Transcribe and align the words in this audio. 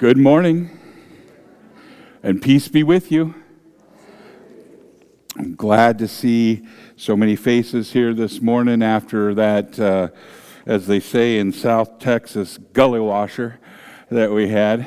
Good 0.00 0.16
morning, 0.16 0.70
and 2.22 2.40
peace 2.40 2.68
be 2.68 2.82
with 2.82 3.12
you. 3.12 3.34
I'm 5.36 5.54
glad 5.54 5.98
to 5.98 6.08
see 6.08 6.66
so 6.96 7.14
many 7.14 7.36
faces 7.36 7.92
here 7.92 8.14
this 8.14 8.40
morning 8.40 8.82
after 8.82 9.34
that, 9.34 9.78
uh, 9.78 10.08
as 10.64 10.86
they 10.86 11.00
say 11.00 11.36
in 11.36 11.52
South 11.52 11.98
Texas, 11.98 12.56
gully 12.72 12.98
washer 12.98 13.60
that 14.10 14.30
we 14.32 14.48
had. 14.48 14.86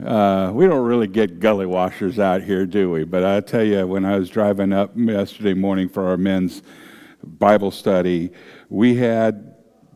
Uh, 0.00 0.52
we 0.54 0.68
don't 0.68 0.84
really 0.84 1.08
get 1.08 1.40
gully 1.40 1.66
washers 1.66 2.20
out 2.20 2.40
here, 2.40 2.66
do 2.66 2.92
we? 2.92 3.02
But 3.02 3.24
I 3.24 3.40
tell 3.40 3.64
you, 3.64 3.84
when 3.84 4.04
I 4.04 4.16
was 4.16 4.30
driving 4.30 4.72
up 4.72 4.92
yesterday 4.94 5.54
morning 5.54 5.88
for 5.88 6.06
our 6.06 6.16
men's 6.16 6.62
Bible 7.24 7.72
study, 7.72 8.30
we 8.68 8.94
had 8.94 9.53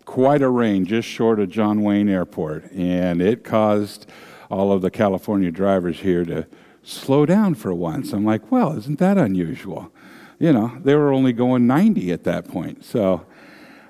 quite 0.08 0.40
a 0.40 0.48
rain 0.48 0.86
just 0.86 1.06
short 1.06 1.38
of 1.38 1.50
John 1.50 1.82
Wayne 1.82 2.08
Airport, 2.08 2.72
and 2.72 3.20
it 3.20 3.44
caused 3.44 4.06
all 4.50 4.72
of 4.72 4.80
the 4.80 4.90
California 4.90 5.50
drivers 5.50 6.00
here 6.00 6.24
to 6.24 6.46
slow 6.82 7.26
down 7.26 7.54
for 7.54 7.74
once. 7.74 8.14
I'm 8.14 8.24
like, 8.24 8.50
well, 8.50 8.74
isn't 8.78 8.98
that 9.00 9.18
unusual? 9.18 9.92
You 10.38 10.54
know, 10.54 10.78
they 10.82 10.94
were 10.94 11.12
only 11.12 11.34
going 11.34 11.66
90 11.66 12.10
at 12.10 12.24
that 12.24 12.48
point. 12.48 12.86
So 12.86 13.26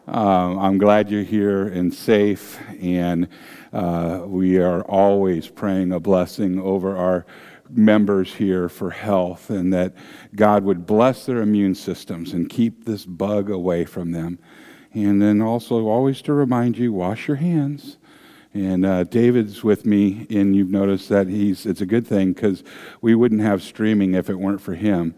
um, 0.09 0.59
I'm 0.59 0.77
glad 0.77 1.09
you're 1.09 1.23
here 1.23 1.69
and 1.69 1.95
safe, 1.95 2.59
and 2.83 3.29
uh, 3.73 4.23
we 4.27 4.59
are 4.59 4.83
always 4.83 5.47
praying 5.47 5.93
a 5.93 6.01
blessing 6.01 6.59
over 6.59 6.97
our 6.97 7.27
members 7.71 8.35
here 8.35 8.69
for 8.69 8.91
health 8.91 9.51
and 9.51 9.73
that 9.73 9.95
God 10.35 10.65
would 10.65 10.85
bless 10.85 11.27
their 11.27 11.43
immune 11.43 11.77
systems 11.77 12.33
and 12.33 12.51
keep 12.51 12.87
this 12.87 13.07
bug 13.07 13.51
away 13.51 13.85
from 13.85 14.11
them. 14.11 14.41
And 14.95 15.21
then 15.21 15.43
also, 15.43 15.87
always 15.87 16.23
to 16.23 16.33
remind 16.33 16.79
you, 16.79 16.93
wash 16.93 17.29
your 17.29 17.37
hands. 17.37 17.99
And 18.55 18.87
uh, 18.87 19.05
David's 19.05 19.63
with 19.63 19.85
me, 19.85 20.27
and 20.31 20.57
you've 20.57 20.71
noticed 20.71 21.09
that 21.11 21.29
he's, 21.29 21.67
it's 21.67 21.83
a 21.83 21.87
good 21.87 22.07
thing 22.07 22.33
because 22.33 22.65
we 23.01 23.15
wouldn't 23.15 23.43
have 23.43 23.63
streaming 23.63 24.15
if 24.15 24.31
it 24.31 24.37
weren't 24.37 24.63
for 24.63 24.75
him. 24.75 25.15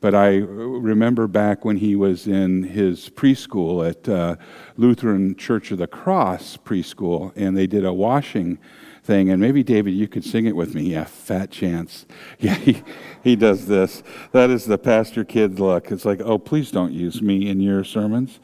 But 0.00 0.16
I 0.16 0.38
remember 0.38 1.28
back 1.28 1.64
when 1.64 1.76
he 1.76 1.94
was 1.94 2.26
in 2.26 2.64
his 2.64 3.08
preschool 3.08 3.88
at 3.88 4.08
uh, 4.08 4.34
Lutheran 4.76 5.36
Church 5.36 5.70
of 5.70 5.78
the 5.78 5.86
Cross 5.86 6.58
preschool, 6.64 7.32
and 7.36 7.56
they 7.56 7.68
did 7.68 7.84
a 7.84 7.92
washing 7.92 8.58
thing. 9.02 9.30
And 9.30 9.40
maybe, 9.40 9.62
David, 9.62 9.94
you 9.94 10.06
could 10.06 10.24
sing 10.24 10.46
it 10.46 10.54
with 10.54 10.74
me. 10.74 10.82
Yeah, 10.82 11.04
fat 11.04 11.50
chance. 11.50 12.06
Yeah, 12.38 12.54
he, 12.54 12.82
he 13.22 13.36
does 13.36 13.66
this. 13.66 14.02
That 14.32 14.50
is 14.50 14.64
the 14.64 14.76
pastor 14.76 15.24
kid 15.24 15.60
look. 15.60 15.92
It's 15.92 16.04
like, 16.04 16.20
oh, 16.20 16.38
please 16.38 16.72
don't 16.72 16.92
use 16.92 17.22
me 17.22 17.48
in 17.48 17.60
your 17.60 17.84
sermons. 17.84 18.40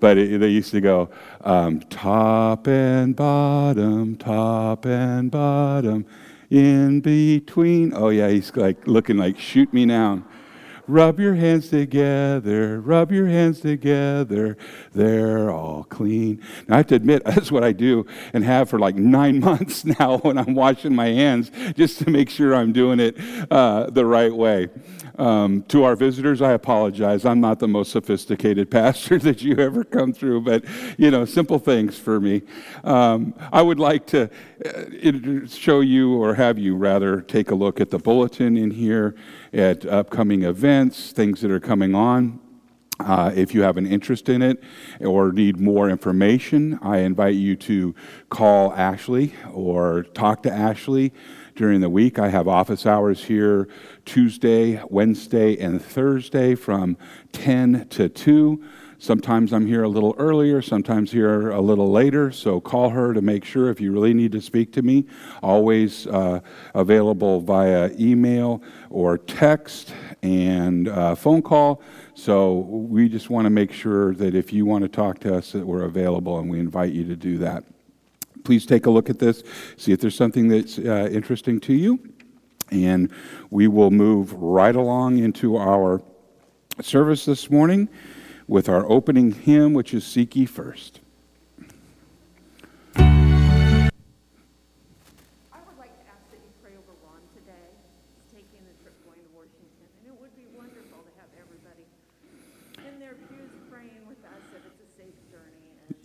But 0.00 0.18
it, 0.18 0.40
they 0.40 0.48
used 0.48 0.72
to 0.72 0.80
go, 0.80 1.10
um, 1.42 1.80
top 1.82 2.66
and 2.66 3.14
bottom, 3.14 4.16
top 4.16 4.84
and 4.84 5.30
bottom, 5.30 6.06
in 6.50 7.00
between. 7.00 7.92
Oh, 7.94 8.08
yeah, 8.08 8.28
he's 8.28 8.54
like 8.56 8.86
looking 8.88 9.16
like, 9.16 9.38
shoot 9.38 9.72
me 9.72 9.86
now. 9.86 10.24
Rub 10.88 11.18
your 11.18 11.34
hands 11.34 11.68
together, 11.68 12.80
rub 12.80 13.10
your 13.10 13.26
hands 13.26 13.60
together. 13.60 14.56
They're 14.92 15.50
all 15.50 15.84
clean. 15.84 16.40
Now, 16.68 16.74
I 16.74 16.78
have 16.78 16.86
to 16.88 16.94
admit, 16.94 17.24
that's 17.26 17.50
what 17.50 17.64
I 17.64 17.72
do 17.72 18.06
and 18.32 18.44
have 18.44 18.70
for 18.70 18.78
like 18.78 18.94
nine 18.94 19.40
months 19.46 19.84
now 19.84 20.18
when 20.18 20.38
I'm 20.38 20.54
washing 20.54 20.94
my 20.94 21.08
hands, 21.08 21.50
just 21.74 21.98
to 22.00 22.10
make 22.10 22.30
sure 22.30 22.54
I'm 22.54 22.72
doing 22.72 23.00
it 23.00 23.16
uh, 23.50 23.90
the 23.90 24.06
right 24.06 24.32
way. 24.32 24.68
Um, 25.18 25.62
to 25.68 25.84
our 25.84 25.96
visitors, 25.96 26.42
I 26.42 26.52
apologize. 26.52 27.24
I'm 27.24 27.40
not 27.40 27.58
the 27.58 27.68
most 27.68 27.90
sophisticated 27.90 28.70
pastor 28.70 29.18
that 29.20 29.42
you 29.42 29.56
ever 29.56 29.82
come 29.82 30.12
through, 30.12 30.42
but 30.42 30.64
you 30.98 31.10
know, 31.10 31.24
simple 31.24 31.58
things 31.58 31.98
for 31.98 32.20
me. 32.20 32.42
Um, 32.84 33.34
I 33.52 33.62
would 33.62 33.78
like 33.78 34.06
to 34.08 34.30
uh, 34.64 35.46
show 35.48 35.80
you, 35.80 36.14
or 36.14 36.34
have 36.34 36.58
you 36.58 36.76
rather, 36.76 37.22
take 37.22 37.50
a 37.50 37.54
look 37.54 37.80
at 37.80 37.90
the 37.90 37.98
bulletin 37.98 38.56
in 38.56 38.70
here, 38.70 39.14
at 39.56 39.86
upcoming 39.86 40.42
events, 40.42 41.12
things 41.12 41.40
that 41.40 41.50
are 41.50 41.60
coming 41.60 41.94
on. 41.94 42.38
Uh, 43.00 43.30
if 43.34 43.54
you 43.54 43.62
have 43.62 43.76
an 43.76 43.86
interest 43.86 44.28
in 44.28 44.40
it 44.40 44.62
or 45.00 45.32
need 45.32 45.58
more 45.58 45.88
information, 45.88 46.78
I 46.82 46.98
invite 46.98 47.34
you 47.34 47.56
to 47.56 47.94
call 48.30 48.72
Ashley 48.72 49.34
or 49.52 50.04
talk 50.14 50.42
to 50.44 50.52
Ashley 50.52 51.12
during 51.56 51.80
the 51.80 51.90
week. 51.90 52.18
I 52.18 52.28
have 52.28 52.48
office 52.48 52.86
hours 52.86 53.24
here 53.24 53.68
Tuesday, 54.04 54.82
Wednesday, 54.88 55.58
and 55.58 55.82
Thursday 55.82 56.54
from 56.54 56.96
10 57.32 57.88
to 57.88 58.08
2. 58.08 58.64
Sometimes 58.98 59.52
I'm 59.52 59.66
here 59.66 59.82
a 59.82 59.88
little 59.88 60.14
earlier, 60.16 60.62
sometimes 60.62 61.12
here 61.12 61.50
a 61.50 61.60
little 61.60 61.90
later, 61.90 62.32
so 62.32 62.60
call 62.60 62.88
her 62.90 63.12
to 63.12 63.20
make 63.20 63.44
sure 63.44 63.70
if 63.70 63.78
you 63.78 63.92
really 63.92 64.14
need 64.14 64.32
to 64.32 64.40
speak 64.40 64.72
to 64.72 64.82
me. 64.82 65.04
Always 65.42 66.06
uh, 66.06 66.40
available 66.74 67.40
via 67.40 67.90
email 68.00 68.62
or 68.88 69.18
text 69.18 69.92
and 70.22 70.88
uh, 70.88 71.14
phone 71.14 71.42
call. 71.42 71.82
So 72.14 72.60
we 72.60 73.10
just 73.10 73.28
want 73.28 73.44
to 73.44 73.50
make 73.50 73.70
sure 73.70 74.14
that 74.14 74.34
if 74.34 74.50
you 74.50 74.64
want 74.64 74.82
to 74.82 74.88
talk 74.88 75.18
to 75.20 75.36
us, 75.36 75.52
that 75.52 75.66
we're 75.66 75.84
available, 75.84 76.38
and 76.38 76.48
we 76.48 76.58
invite 76.58 76.92
you 76.92 77.04
to 77.04 77.16
do 77.16 77.36
that. 77.38 77.64
Please 78.44 78.64
take 78.64 78.86
a 78.86 78.90
look 78.90 79.10
at 79.10 79.18
this, 79.18 79.42
see 79.76 79.92
if 79.92 80.00
there's 80.00 80.16
something 80.16 80.48
that's 80.48 80.78
uh, 80.78 81.08
interesting 81.12 81.60
to 81.60 81.74
you, 81.74 81.98
and 82.70 83.10
we 83.50 83.68
will 83.68 83.90
move 83.90 84.32
right 84.32 84.74
along 84.74 85.18
into 85.18 85.58
our 85.58 86.00
service 86.80 87.26
this 87.26 87.50
morning 87.50 87.88
with 88.48 88.68
our 88.68 88.88
opening 88.90 89.32
hymn, 89.32 89.72
which 89.72 89.92
is 89.92 90.04
Seek 90.04 90.36
Ye 90.36 90.46
First. 90.46 91.00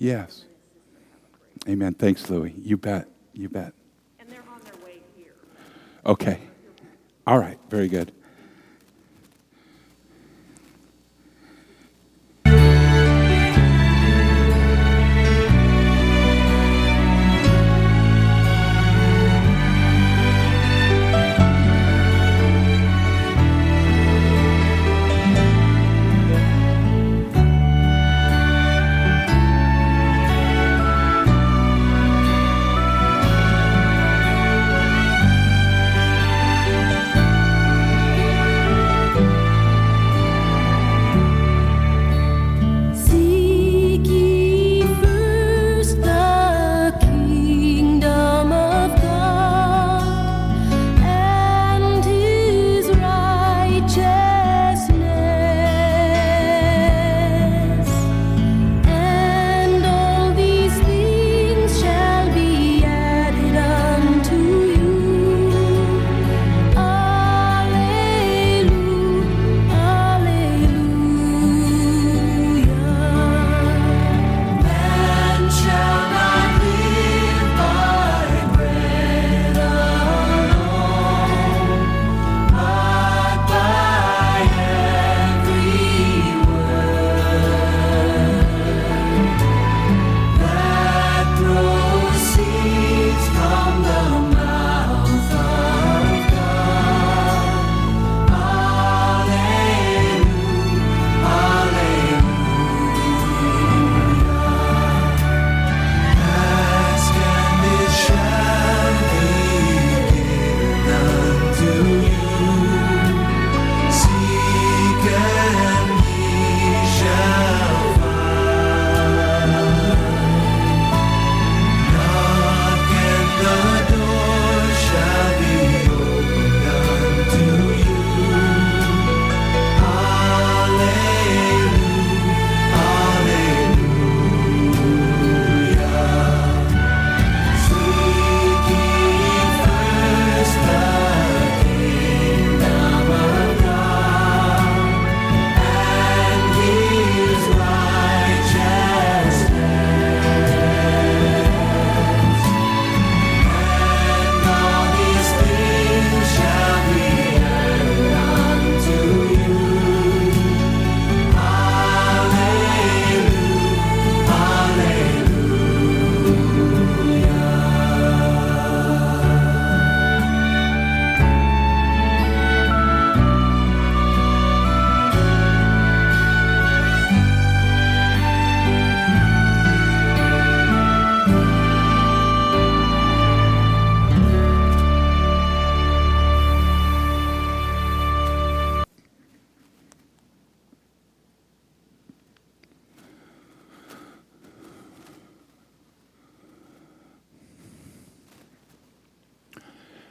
Yes. 0.01 0.46
Amen. 1.69 1.94
Thanks, 1.94 2.28
Louie. 2.28 2.56
You 2.57 2.75
bet. 2.75 3.07
You 3.34 3.50
bet. 3.50 3.72
And 4.19 4.28
they're 4.28 4.44
on 4.51 4.59
their 4.63 4.84
way 4.84 5.03
here. 5.16 5.35
Okay. 6.07 6.40
All 7.28 7.38
right. 7.38 7.59
Very 7.69 7.88
good. 7.88 8.12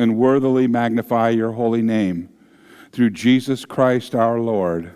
and 0.00 0.16
worthily 0.16 0.66
magnify 0.66 1.28
your 1.28 1.52
holy 1.52 1.82
name 1.82 2.30
through 2.90 3.10
Jesus 3.10 3.66
Christ 3.66 4.14
our 4.14 4.40
Lord. 4.40 4.92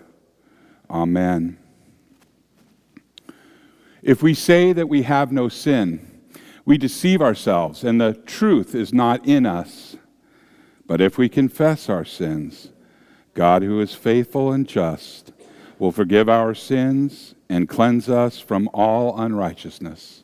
Amen. 0.89 1.59
If 4.03 4.23
we 4.23 4.33
say 4.33 4.73
that 4.73 4.89
we 4.89 5.03
have 5.03 5.31
no 5.31 5.49
sin, 5.49 6.23
we 6.65 6.79
deceive 6.79 7.21
ourselves, 7.21 7.85
and 7.85 8.01
the 8.01 8.15
truth 8.15 8.75
is 8.75 8.95
not 8.95 9.27
in 9.27 9.45
us. 9.45 9.97
But 10.87 11.01
if 11.01 11.19
we 11.19 11.29
confess 11.29 11.91
our 11.91 12.05
sins, 12.05 12.71
God, 13.35 13.63
who 13.63 13.81
is 13.81 13.95
faithful 13.95 14.53
and 14.53 14.67
just, 14.67 15.33
will 15.79 15.93
forgive 15.93 16.31
our 16.31 16.55
sins 16.55 17.35
and 17.51 17.69
cleanse 17.69 18.09
us 18.09 18.39
from 18.39 18.71
all 18.73 19.19
unrighteousness. 19.21 20.24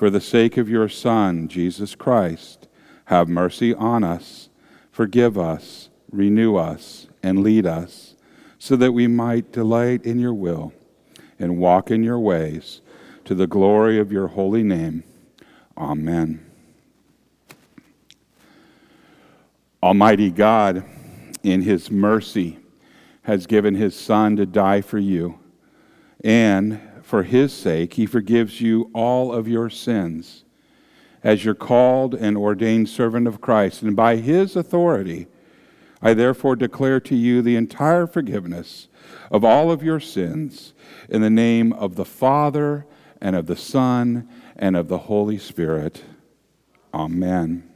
For 0.00 0.08
the 0.08 0.18
sake 0.18 0.56
of 0.56 0.70
your 0.70 0.88
Son, 0.88 1.46
Jesus 1.46 1.94
Christ, 1.94 2.68
have 3.04 3.28
mercy 3.28 3.74
on 3.74 4.02
us, 4.02 4.48
forgive 4.90 5.36
us, 5.36 5.90
renew 6.10 6.56
us, 6.56 7.06
and 7.22 7.42
lead 7.42 7.66
us, 7.66 8.14
so 8.58 8.76
that 8.76 8.92
we 8.92 9.06
might 9.06 9.52
delight 9.52 10.06
in 10.06 10.18
your 10.18 10.32
will 10.32 10.72
and 11.38 11.58
walk 11.58 11.90
in 11.90 12.02
your 12.02 12.18
ways, 12.18 12.80
to 13.26 13.34
the 13.34 13.46
glory 13.46 13.98
of 13.98 14.10
your 14.10 14.28
holy 14.28 14.62
name. 14.62 15.04
Amen. 15.76 16.50
Almighty 19.82 20.30
God, 20.30 20.82
in 21.42 21.60
his 21.60 21.90
mercy, 21.90 22.58
has 23.24 23.46
given 23.46 23.74
his 23.74 23.94
Son 23.94 24.34
to 24.36 24.46
die 24.46 24.80
for 24.80 24.98
you, 24.98 25.38
and 26.24 26.80
for 27.10 27.24
his 27.24 27.52
sake, 27.52 27.94
he 27.94 28.06
forgives 28.06 28.60
you 28.60 28.88
all 28.94 29.32
of 29.32 29.48
your 29.48 29.68
sins. 29.68 30.44
As 31.24 31.44
your 31.44 31.56
called 31.56 32.14
and 32.14 32.36
ordained 32.36 32.88
servant 32.88 33.26
of 33.26 33.40
Christ, 33.40 33.82
and 33.82 33.96
by 33.96 34.14
his 34.14 34.54
authority, 34.54 35.26
I 36.00 36.14
therefore 36.14 36.54
declare 36.54 37.00
to 37.00 37.16
you 37.16 37.42
the 37.42 37.56
entire 37.56 38.06
forgiveness 38.06 38.86
of 39.28 39.44
all 39.44 39.72
of 39.72 39.82
your 39.82 39.98
sins 39.98 40.72
in 41.08 41.20
the 41.20 41.28
name 41.28 41.72
of 41.72 41.96
the 41.96 42.04
Father, 42.04 42.86
and 43.20 43.34
of 43.34 43.46
the 43.46 43.56
Son, 43.56 44.28
and 44.54 44.76
of 44.76 44.86
the 44.86 44.98
Holy 44.98 45.36
Spirit. 45.36 46.04
Amen. 46.94 47.68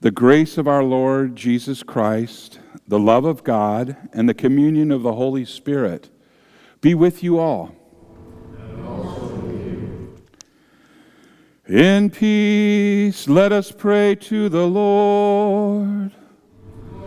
The 0.00 0.10
grace 0.10 0.58
of 0.58 0.66
our 0.66 0.82
Lord 0.82 1.36
Jesus 1.36 1.84
Christ, 1.84 2.58
the 2.88 2.98
love 2.98 3.24
of 3.24 3.44
God, 3.44 3.96
and 4.12 4.28
the 4.28 4.34
communion 4.34 4.90
of 4.90 5.04
the 5.04 5.14
Holy 5.14 5.44
Spirit 5.44 6.10
be 6.82 6.94
with 6.94 7.22
you 7.22 7.38
all. 7.38 7.74
In 11.66 12.10
peace, 12.10 13.28
let 13.28 13.52
us 13.52 13.72
pray 13.72 14.16
to 14.16 14.48
the 14.50 14.66
Lord. 14.66 16.10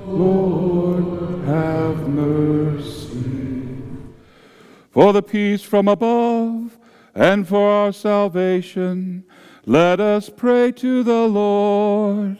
Lord, 0.08 1.46
have 1.46 2.08
mercy. 2.08 3.68
For 4.90 5.12
the 5.12 5.22
peace 5.22 5.62
from 5.62 5.90
above 5.90 6.80
and 7.14 7.46
for 7.46 7.70
our 7.70 7.92
salvation, 7.92 9.26
let 9.66 10.00
us 10.00 10.30
pray 10.30 10.72
to 10.72 11.04
the 11.04 11.28
Lord. 11.28 12.40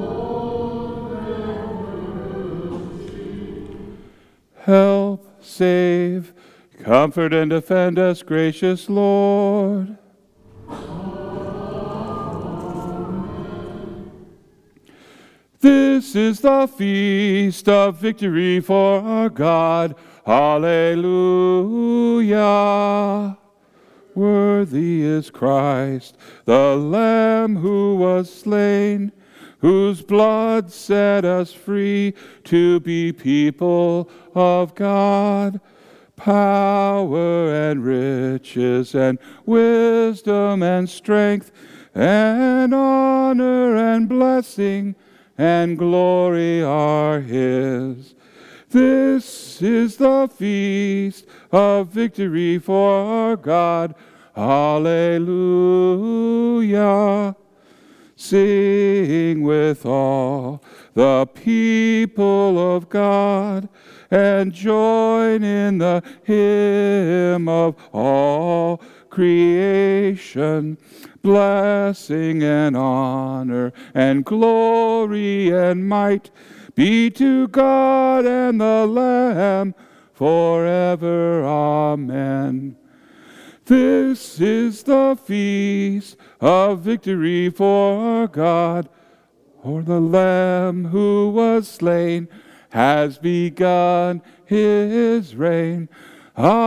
Help, 4.65 5.43
save, 5.43 6.33
comfort, 6.83 7.33
and 7.33 7.49
defend 7.49 7.97
us, 7.97 8.21
gracious 8.21 8.89
Lord. 8.89 9.97
This 15.59 16.15
is 16.15 16.41
the 16.41 16.67
feast 16.67 17.67
of 17.67 17.99
victory 17.99 18.59
for 18.59 18.99
our 19.01 19.29
God. 19.29 19.95
Hallelujah. 20.25 20.87
Worthy 24.13 25.01
is 25.01 25.31
Christ, 25.31 26.17
the 26.45 26.75
Lamb 26.75 27.55
who 27.57 27.95
was 27.95 28.31
slain 28.31 29.11
whose 29.61 30.01
blood 30.01 30.71
set 30.71 31.23
us 31.23 31.53
free 31.53 32.13
to 32.43 32.79
be 32.81 33.13
people 33.13 34.09
of 34.35 34.75
God. 34.75 35.61
Power 36.15 37.51
and 37.51 37.83
riches 37.83 38.93
and 38.93 39.17
wisdom 39.45 40.61
and 40.61 40.89
strength 40.89 41.51
and 41.95 42.73
honor 42.73 43.75
and 43.75 44.07
blessing 44.09 44.95
and 45.37 45.77
glory 45.77 46.63
are 46.63 47.19
His. 47.21 48.15
This 48.69 49.61
is 49.61 49.97
the 49.97 50.29
feast 50.33 51.25
of 51.51 51.89
victory 51.89 52.57
for 52.57 52.93
our 52.93 53.35
God. 53.35 53.93
Hallelujah. 54.35 54.95
Sing 58.21 59.41
with 59.41 59.83
all 59.83 60.63
the 60.93 61.25
people 61.33 62.75
of 62.75 62.87
God 62.87 63.67
and 64.11 64.53
join 64.53 65.43
in 65.43 65.79
the 65.79 66.03
hymn 66.23 67.49
of 67.49 67.75
all 67.91 68.77
creation. 69.09 70.77
Blessing 71.23 72.43
and 72.43 72.77
honor 72.77 73.73
and 73.95 74.23
glory 74.23 75.49
and 75.49 75.89
might 75.89 76.29
be 76.75 77.09
to 77.09 77.47
God 77.47 78.27
and 78.27 78.61
the 78.61 78.85
Lamb 78.85 79.73
forever. 80.13 81.43
Amen. 81.43 82.77
This 83.65 84.41
is 84.41 84.83
the 84.83 85.17
feast 85.23 86.17
of 86.41 86.79
victory 86.79 87.49
for 87.49 88.27
God. 88.27 88.89
For 89.63 89.81
the 89.83 90.01
Lamb 90.01 90.85
who 90.85 91.29
was 91.29 91.67
slain 91.67 92.27
has 92.71 93.19
begun 93.19 94.23
his 94.45 95.35
reign. 95.35 95.87
Alleluia, 96.35 96.57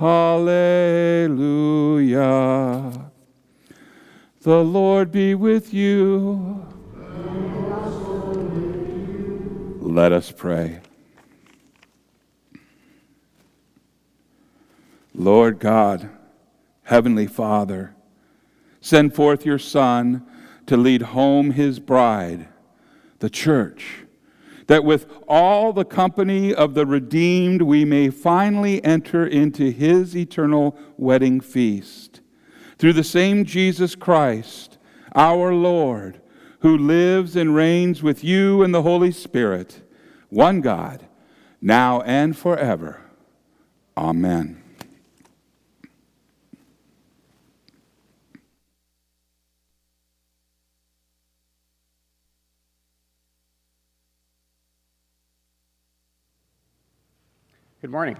Alleluia. 0.00 0.70
The 4.40 4.64
Lord 4.64 5.12
be 5.12 5.34
with 5.34 5.74
you. 5.74 6.66
Let 9.80 10.12
us 10.12 10.32
pray. 10.32 10.80
Lord 15.14 15.60
God, 15.60 16.10
Heavenly 16.82 17.28
Father, 17.28 17.94
send 18.80 19.14
forth 19.14 19.46
your 19.46 19.58
Son 19.58 20.26
to 20.66 20.76
lead 20.76 21.02
home 21.02 21.52
his 21.52 21.78
bride, 21.78 22.48
the 23.20 23.30
church, 23.30 24.04
that 24.66 24.84
with 24.84 25.06
all 25.28 25.72
the 25.72 25.84
company 25.84 26.52
of 26.52 26.74
the 26.74 26.84
redeemed 26.84 27.62
we 27.62 27.84
may 27.84 28.10
finally 28.10 28.84
enter 28.84 29.24
into 29.26 29.70
his 29.70 30.16
eternal 30.16 30.76
wedding 30.96 31.40
feast. 31.40 32.20
Through 32.78 32.94
the 32.94 33.04
same 33.04 33.44
Jesus 33.44 33.94
Christ, 33.94 34.78
our 35.14 35.54
Lord, 35.54 36.20
who 36.60 36.76
lives 36.76 37.36
and 37.36 37.54
reigns 37.54 38.02
with 38.02 38.24
you 38.24 38.62
in 38.62 38.72
the 38.72 38.82
Holy 38.82 39.12
Spirit, 39.12 39.82
one 40.28 40.60
God, 40.60 41.06
now 41.60 42.00
and 42.00 42.36
forever. 42.36 43.00
Amen. 43.96 44.63
Good 57.84 57.90
morning. 57.90 58.16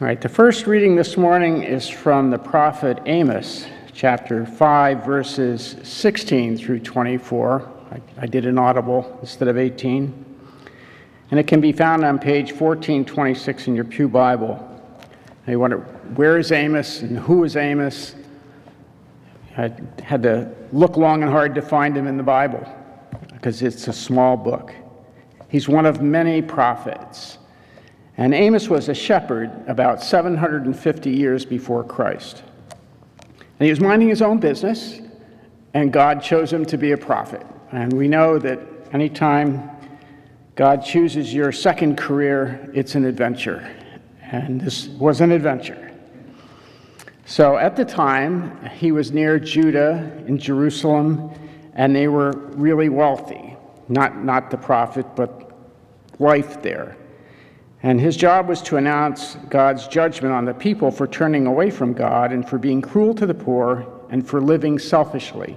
All 0.00 0.06
right, 0.06 0.20
the 0.20 0.28
first 0.28 0.68
reading 0.68 0.94
this 0.94 1.16
morning 1.16 1.64
is 1.64 1.88
from 1.88 2.30
the 2.30 2.38
prophet 2.38 3.00
Amos, 3.06 3.66
chapter 3.92 4.46
5, 4.46 5.04
verses 5.04 5.74
16 5.82 6.56
through 6.56 6.78
24. 6.78 7.68
I, 7.90 8.00
I 8.22 8.26
did 8.26 8.46
an 8.46 8.58
audible 8.58 9.18
instead 9.20 9.48
of 9.48 9.58
18. 9.58 10.24
And 11.32 11.40
it 11.40 11.48
can 11.48 11.60
be 11.60 11.72
found 11.72 12.04
on 12.04 12.16
page 12.16 12.52
1426 12.52 13.66
in 13.66 13.74
your 13.74 13.84
Pew 13.84 14.08
Bible. 14.08 14.64
Now 15.48 15.50
you 15.50 15.58
wonder, 15.58 15.78
where 16.14 16.38
is 16.38 16.52
Amos 16.52 17.02
and 17.02 17.18
who 17.18 17.42
is 17.42 17.56
Amos? 17.56 18.14
I 19.56 19.72
had 20.00 20.22
to 20.22 20.54
look 20.70 20.96
long 20.96 21.24
and 21.24 21.32
hard 21.32 21.56
to 21.56 21.60
find 21.60 21.96
him 21.96 22.06
in 22.06 22.16
the 22.16 22.22
Bible 22.22 22.64
because 23.32 23.62
it's 23.62 23.88
a 23.88 23.92
small 23.92 24.36
book. 24.36 24.72
He's 25.48 25.68
one 25.68 25.86
of 25.86 26.02
many 26.02 26.42
prophets. 26.42 27.38
And 28.16 28.34
Amos 28.34 28.68
was 28.68 28.88
a 28.88 28.94
shepherd 28.94 29.50
about 29.66 30.02
750 30.02 31.10
years 31.10 31.44
before 31.44 31.84
Christ. 31.84 32.42
And 33.58 33.64
he 33.64 33.70
was 33.70 33.80
minding 33.80 34.08
his 34.08 34.22
own 34.22 34.38
business, 34.38 35.00
and 35.74 35.92
God 35.92 36.22
chose 36.22 36.52
him 36.52 36.64
to 36.66 36.76
be 36.76 36.92
a 36.92 36.98
prophet. 36.98 37.46
And 37.72 37.92
we 37.92 38.08
know 38.08 38.38
that 38.38 38.60
anytime 38.92 39.70
God 40.54 40.84
chooses 40.84 41.32
your 41.32 41.52
second 41.52 41.96
career, 41.96 42.70
it's 42.74 42.94
an 42.94 43.04
adventure. 43.04 43.70
And 44.22 44.60
this 44.60 44.88
was 44.88 45.20
an 45.20 45.30
adventure. 45.30 45.92
So 47.24 47.56
at 47.56 47.76
the 47.76 47.84
time, 47.84 48.58
he 48.70 48.90
was 48.90 49.12
near 49.12 49.38
Judah 49.38 50.24
in 50.26 50.38
Jerusalem, 50.38 51.30
and 51.74 51.94
they 51.94 52.08
were 52.08 52.32
really 52.32 52.88
wealthy. 52.88 53.47
Not, 53.88 54.22
not 54.24 54.50
the 54.50 54.56
prophet, 54.56 55.06
but 55.16 55.52
life 56.18 56.62
there. 56.62 56.96
And 57.82 58.00
his 58.00 58.16
job 58.16 58.48
was 58.48 58.60
to 58.62 58.76
announce 58.76 59.36
God's 59.48 59.86
judgment 59.86 60.34
on 60.34 60.44
the 60.44 60.54
people 60.54 60.90
for 60.90 61.06
turning 61.06 61.46
away 61.46 61.70
from 61.70 61.92
God 61.92 62.32
and 62.32 62.48
for 62.48 62.58
being 62.58 62.82
cruel 62.82 63.14
to 63.14 63.26
the 63.26 63.34
poor 63.34 63.86
and 64.10 64.26
for 64.26 64.40
living 64.40 64.78
selfishly. 64.78 65.56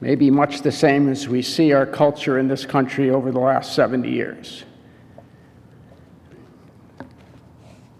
Maybe 0.00 0.30
much 0.30 0.62
the 0.62 0.72
same 0.72 1.08
as 1.08 1.28
we 1.28 1.40
see 1.40 1.72
our 1.72 1.86
culture 1.86 2.38
in 2.38 2.48
this 2.48 2.66
country 2.66 3.10
over 3.10 3.30
the 3.30 3.38
last 3.38 3.74
70 3.74 4.10
years. 4.10 4.64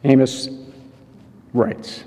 Amos 0.04 0.48
writes 1.54 2.04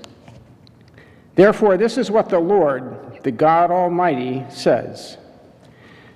Therefore, 1.34 1.76
this 1.76 1.96
is 1.96 2.10
what 2.10 2.28
the 2.28 2.38
Lord, 2.38 3.22
the 3.22 3.32
God 3.32 3.70
Almighty, 3.70 4.44
says. 4.50 5.16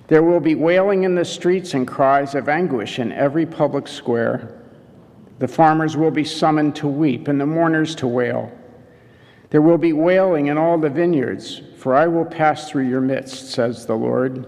There 0.07 0.21
will 0.21 0.39
be 0.39 0.53
wailing 0.53 1.03
in 1.03 1.15
the 1.15 1.25
streets 1.25 1.73
and 1.73 1.87
cries 1.87 2.35
of 2.35 2.47
anguish 2.47 2.99
in 2.99 3.11
every 3.11 3.45
public 3.45 3.87
square. 3.87 4.61
The 5.39 5.47
farmers 5.47 5.97
will 5.97 6.11
be 6.11 6.23
summoned 6.23 6.75
to 6.77 6.87
weep 6.87 7.27
and 7.27 7.41
the 7.41 7.45
mourners 7.45 7.95
to 7.95 8.07
wail. 8.07 8.51
There 9.49 9.63
will 9.63 9.79
be 9.79 9.93
wailing 9.93 10.47
in 10.47 10.57
all 10.57 10.77
the 10.77 10.89
vineyards, 10.89 11.61
for 11.77 11.95
I 11.95 12.07
will 12.07 12.25
pass 12.25 12.69
through 12.69 12.87
your 12.87 13.01
midst, 13.01 13.51
says 13.51 13.85
the 13.85 13.95
Lord. 13.95 14.45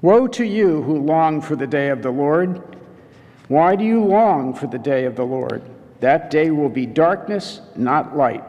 Woe 0.00 0.28
to 0.28 0.44
you 0.44 0.82
who 0.82 0.98
long 0.98 1.40
for 1.40 1.56
the 1.56 1.66
day 1.66 1.88
of 1.88 2.02
the 2.02 2.10
Lord. 2.10 2.62
Why 3.48 3.74
do 3.74 3.84
you 3.84 4.04
long 4.04 4.54
for 4.54 4.68
the 4.68 4.78
day 4.78 5.06
of 5.06 5.16
the 5.16 5.24
Lord? 5.24 5.62
That 6.00 6.30
day 6.30 6.50
will 6.50 6.68
be 6.68 6.86
darkness, 6.86 7.62
not 7.74 8.16
light. 8.16 8.44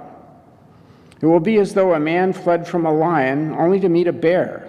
It 1.21 1.25
will 1.25 1.39
be 1.39 1.57
as 1.57 1.73
though 1.73 1.95
a 1.95 1.99
man 1.99 2.33
fled 2.33 2.67
from 2.67 2.85
a 2.85 2.93
lion 2.93 3.53
only 3.53 3.79
to 3.79 3.89
meet 3.89 4.07
a 4.07 4.13
bear 4.13 4.68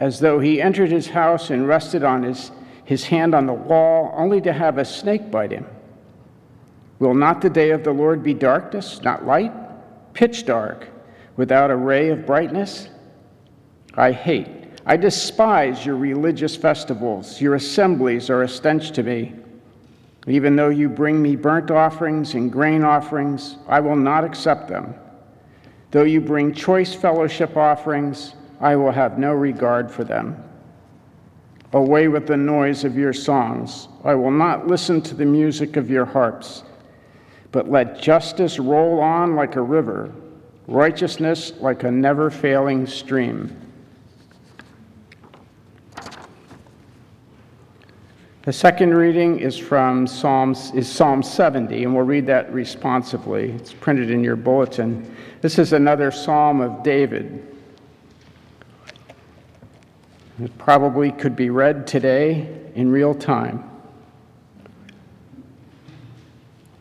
as 0.00 0.20
though 0.20 0.40
he 0.40 0.60
entered 0.60 0.90
his 0.90 1.08
house 1.08 1.50
and 1.50 1.68
rested 1.68 2.02
on 2.02 2.22
his, 2.22 2.50
his 2.84 3.04
hand 3.04 3.34
on 3.34 3.46
the 3.46 3.52
wall, 3.52 4.12
only 4.16 4.40
to 4.40 4.52
have 4.52 4.78
a 4.78 4.84
snake 4.84 5.30
bite 5.30 5.52
him. 5.52 5.66
Will 6.98 7.14
not 7.14 7.40
the 7.40 7.50
day 7.50 7.70
of 7.70 7.84
the 7.84 7.92
Lord 7.92 8.22
be 8.22 8.34
darkness, 8.34 9.02
not 9.02 9.26
light? 9.26 9.52
Pitch 10.12 10.46
dark, 10.46 10.88
without 11.36 11.70
a 11.70 11.76
ray 11.76 12.08
of 12.08 12.26
brightness? 12.26 12.88
I 13.94 14.12
hate, 14.12 14.48
I 14.86 14.96
despise 14.96 15.86
your 15.86 15.96
religious 15.96 16.56
festivals. 16.56 17.40
Your 17.40 17.54
assemblies 17.54 18.28
are 18.30 18.42
a 18.42 18.48
stench 18.48 18.90
to 18.92 19.02
me. 19.02 19.34
Even 20.26 20.56
though 20.56 20.70
you 20.70 20.88
bring 20.88 21.20
me 21.20 21.36
burnt 21.36 21.70
offerings 21.70 22.34
and 22.34 22.50
grain 22.50 22.82
offerings, 22.82 23.56
I 23.68 23.80
will 23.80 23.96
not 23.96 24.24
accept 24.24 24.68
them. 24.68 24.94
Though 25.90 26.04
you 26.04 26.20
bring 26.20 26.52
choice 26.52 26.94
fellowship 26.94 27.56
offerings, 27.56 28.34
I 28.64 28.76
will 28.76 28.92
have 28.92 29.18
no 29.18 29.34
regard 29.34 29.90
for 29.90 30.04
them. 30.04 30.42
Away 31.74 32.08
with 32.08 32.26
the 32.26 32.38
noise 32.38 32.82
of 32.82 32.96
your 32.96 33.12
songs. 33.12 33.88
I 34.04 34.14
will 34.14 34.30
not 34.30 34.66
listen 34.66 35.02
to 35.02 35.14
the 35.14 35.26
music 35.26 35.76
of 35.76 35.90
your 35.90 36.06
harps. 36.06 36.64
But 37.52 37.70
let 37.70 38.00
justice 38.00 38.58
roll 38.58 39.00
on 39.00 39.36
like 39.36 39.56
a 39.56 39.60
river, 39.60 40.14
righteousness 40.66 41.52
like 41.60 41.82
a 41.82 41.90
never 41.90 42.30
failing 42.30 42.86
stream. 42.86 43.54
The 48.44 48.52
second 48.52 48.94
reading 48.94 49.40
is 49.40 49.58
from 49.58 50.06
Psalms 50.06 50.72
is 50.74 50.90
Psalm 50.90 51.22
70, 51.22 51.84
and 51.84 51.94
we'll 51.94 52.06
read 52.06 52.26
that 52.28 52.50
responsively. 52.50 53.50
It's 53.50 53.74
printed 53.74 54.10
in 54.10 54.24
your 54.24 54.36
bulletin. 54.36 55.14
This 55.42 55.58
is 55.58 55.74
another 55.74 56.10
psalm 56.10 56.62
of 56.62 56.82
David. 56.82 57.53
It 60.42 60.58
probably 60.58 61.12
could 61.12 61.36
be 61.36 61.50
read 61.50 61.86
today 61.86 62.48
in 62.74 62.90
real 62.90 63.14
time. 63.14 63.70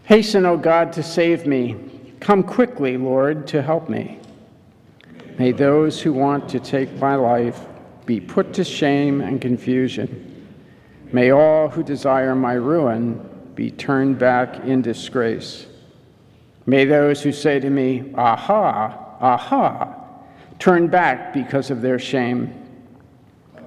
Hasten, 0.06 0.46
O 0.46 0.58
God, 0.58 0.92
to 0.94 1.04
save 1.04 1.46
me. 1.46 1.76
Come 2.20 2.42
quickly, 2.42 2.98
Lord, 2.98 3.46
to 3.48 3.62
help 3.62 3.90
me. 3.90 4.20
May 5.38 5.52
those 5.52 6.02
who 6.02 6.14
want 6.14 6.50
to 6.50 6.60
take 6.60 6.92
my 6.98 7.16
life 7.16 7.60
be 8.08 8.20
put 8.20 8.54
to 8.54 8.64
shame 8.64 9.22
and 9.22 9.40
confusion. 9.40 10.48
May 11.12 11.32
all 11.32 11.70
who 11.70 11.84
desire 11.84 12.34
my 12.34 12.54
ruin 12.54 13.30
be 13.54 13.70
turned 13.70 14.18
back 14.18 14.66
in 14.66 14.82
disgrace. 14.82 15.68
May 16.66 16.86
those 16.86 17.22
who 17.22 17.32
say 17.32 17.60
to 17.60 17.70
me, 17.70 18.14
Aha, 18.16 19.18
aha, 19.22 19.96
turn 20.58 20.88
back 20.88 21.34
because 21.34 21.70
of 21.70 21.82
their 21.82 22.00
shame 22.00 22.63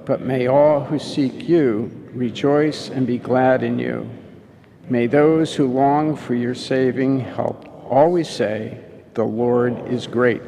but 0.06 0.22
may 0.22 0.46
all 0.46 0.84
who 0.84 0.98
seek 0.98 1.48
you 1.48 1.90
rejoice 2.14 2.88
and 2.88 3.06
be 3.06 3.18
glad 3.18 3.62
in 3.62 3.78
you. 3.78 4.08
May 4.88 5.08
those 5.08 5.54
who 5.54 5.66
long 5.66 6.16
for 6.16 6.34
your 6.34 6.54
saving 6.54 7.20
help 7.20 7.68
always 7.90 8.28
say, 8.28 8.80
The 9.14 9.24
Lord 9.24 9.88
is 9.88 10.06
great. 10.06 10.42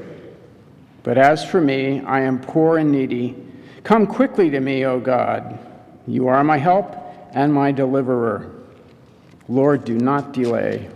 But 1.02 1.18
as 1.18 1.44
for 1.44 1.60
me, 1.60 2.00
I 2.00 2.20
am 2.20 2.40
poor 2.40 2.78
and 2.78 2.92
needy. 2.92 3.36
Come 3.82 4.06
quickly 4.06 4.48
to 4.50 4.60
me, 4.60 4.84
O 4.86 5.00
God. 5.00 5.58
You 6.06 6.28
are 6.28 6.44
my 6.44 6.56
help 6.56 6.94
and 7.32 7.52
my 7.52 7.72
deliverer. 7.72 8.54
Lord, 9.48 9.84
do 9.84 9.98
not 9.98 10.32
delay. 10.32 10.88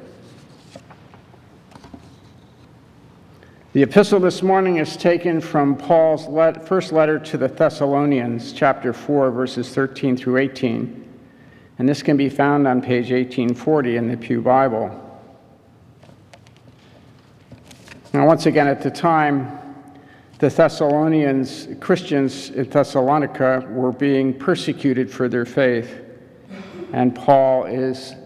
The 3.73 3.83
epistle 3.83 4.21
this 4.21 4.43
morning 4.43 4.77
is 4.77 4.99
taken 4.99 5.41
from 5.41 5.77
Paul's 5.77 6.27
let, 6.27 6.69
first 6.69 6.93
letter 6.93 7.19
to 7.21 7.39
the 7.39 7.49
Thessalonians, 7.49 8.53
chapter 8.53 8.93
4, 8.93 9.31
verses 9.31 9.71
13 9.71 10.15
through 10.15 10.37
18. 10.37 11.09
And 11.79 11.89
this 11.89 12.03
can 12.03 12.19
be 12.19 12.29
found 12.29 12.69
on 12.69 12.83
page 12.83 13.11
1840 13.11 13.97
in 13.97 14.09
the 14.09 14.17
Pew 14.19 14.43
Bible. 14.43 14.91
Now, 18.13 18.27
once 18.27 18.45
again, 18.45 18.69
at 18.69 18.83
the 18.83 18.91
time, 18.91 19.59
the 20.39 20.51
Thessalonians, 20.51 21.69
Christians 21.81 22.51
in 22.51 22.69
Thessalonica, 22.69 23.67
were 23.71 23.93
being 23.93 24.39
persecuted 24.39 25.11
for 25.11 25.31
their 25.31 25.47
faith. 25.47 25.99
And 26.93 27.15
Paul 27.15 27.65
is 27.65 28.17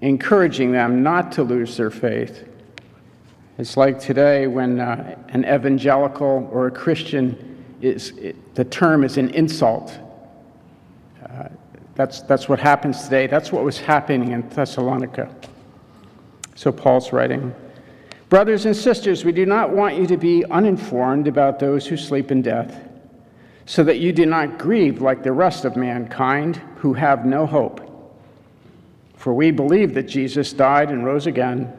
encouraging 0.00 0.72
them 0.72 1.04
not 1.04 1.30
to 1.30 1.44
lose 1.44 1.76
their 1.76 1.92
faith. 1.92 2.48
It's 3.58 3.76
like 3.76 4.00
today 4.00 4.46
when 4.46 4.80
uh, 4.80 5.16
an 5.28 5.44
evangelical 5.44 6.48
or 6.50 6.68
a 6.68 6.70
Christian 6.70 7.64
is, 7.80 8.10
it, 8.16 8.54
the 8.54 8.64
term 8.64 9.04
is 9.04 9.18
an 9.18 9.30
insult. 9.30 9.98
Uh, 11.22 11.48
that's, 11.94 12.22
that's 12.22 12.48
what 12.48 12.58
happens 12.58 13.04
today. 13.04 13.26
That's 13.26 13.52
what 13.52 13.64
was 13.64 13.78
happening 13.78 14.32
in 14.32 14.48
Thessalonica. 14.48 15.34
So 16.54 16.72
Paul's 16.72 17.12
writing 17.12 17.54
Brothers 18.30 18.64
and 18.64 18.74
sisters, 18.74 19.26
we 19.26 19.32
do 19.32 19.44
not 19.44 19.72
want 19.72 19.96
you 19.96 20.06
to 20.06 20.16
be 20.16 20.42
uninformed 20.46 21.28
about 21.28 21.58
those 21.58 21.86
who 21.86 21.98
sleep 21.98 22.30
in 22.30 22.40
death, 22.40 22.88
so 23.66 23.84
that 23.84 23.98
you 23.98 24.10
do 24.10 24.24
not 24.24 24.58
grieve 24.58 25.02
like 25.02 25.22
the 25.22 25.32
rest 25.32 25.66
of 25.66 25.76
mankind 25.76 26.56
who 26.76 26.94
have 26.94 27.26
no 27.26 27.44
hope. 27.44 27.82
For 29.16 29.34
we 29.34 29.50
believe 29.50 29.92
that 29.92 30.04
Jesus 30.04 30.50
died 30.54 30.88
and 30.88 31.04
rose 31.04 31.26
again, 31.26 31.78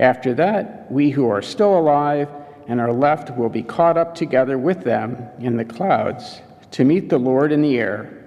After 0.00 0.32
that, 0.34 0.90
we 0.90 1.10
who 1.10 1.28
are 1.28 1.42
still 1.42 1.78
alive 1.78 2.28
and 2.66 2.80
are 2.80 2.92
left 2.92 3.36
will 3.36 3.50
be 3.50 3.62
caught 3.62 3.98
up 3.98 4.14
together 4.14 4.58
with 4.58 4.82
them 4.82 5.28
in 5.38 5.56
the 5.56 5.64
clouds 5.64 6.40
to 6.70 6.84
meet 6.84 7.10
the 7.10 7.18
Lord 7.18 7.52
in 7.52 7.60
the 7.60 7.78
air. 7.78 8.24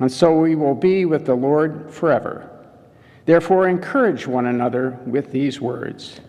And 0.00 0.10
so 0.10 0.36
we 0.36 0.56
will 0.56 0.74
be 0.74 1.04
with 1.04 1.26
the 1.26 1.34
Lord 1.34 1.92
forever. 1.92 2.50
Therefore, 3.24 3.68
encourage 3.68 4.26
one 4.26 4.46
another 4.46 4.98
with 5.06 5.30
these 5.30 5.60
words. 5.60 6.20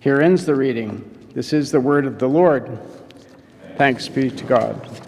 Here 0.00 0.20
ends 0.20 0.44
the 0.44 0.54
reading. 0.54 1.08
This 1.32 1.54
is 1.54 1.70
the 1.70 1.80
word 1.80 2.04
of 2.04 2.18
the 2.18 2.28
Lord. 2.28 2.78
Thanks 3.78 4.06
be 4.06 4.30
to 4.30 4.44
God. 4.44 5.01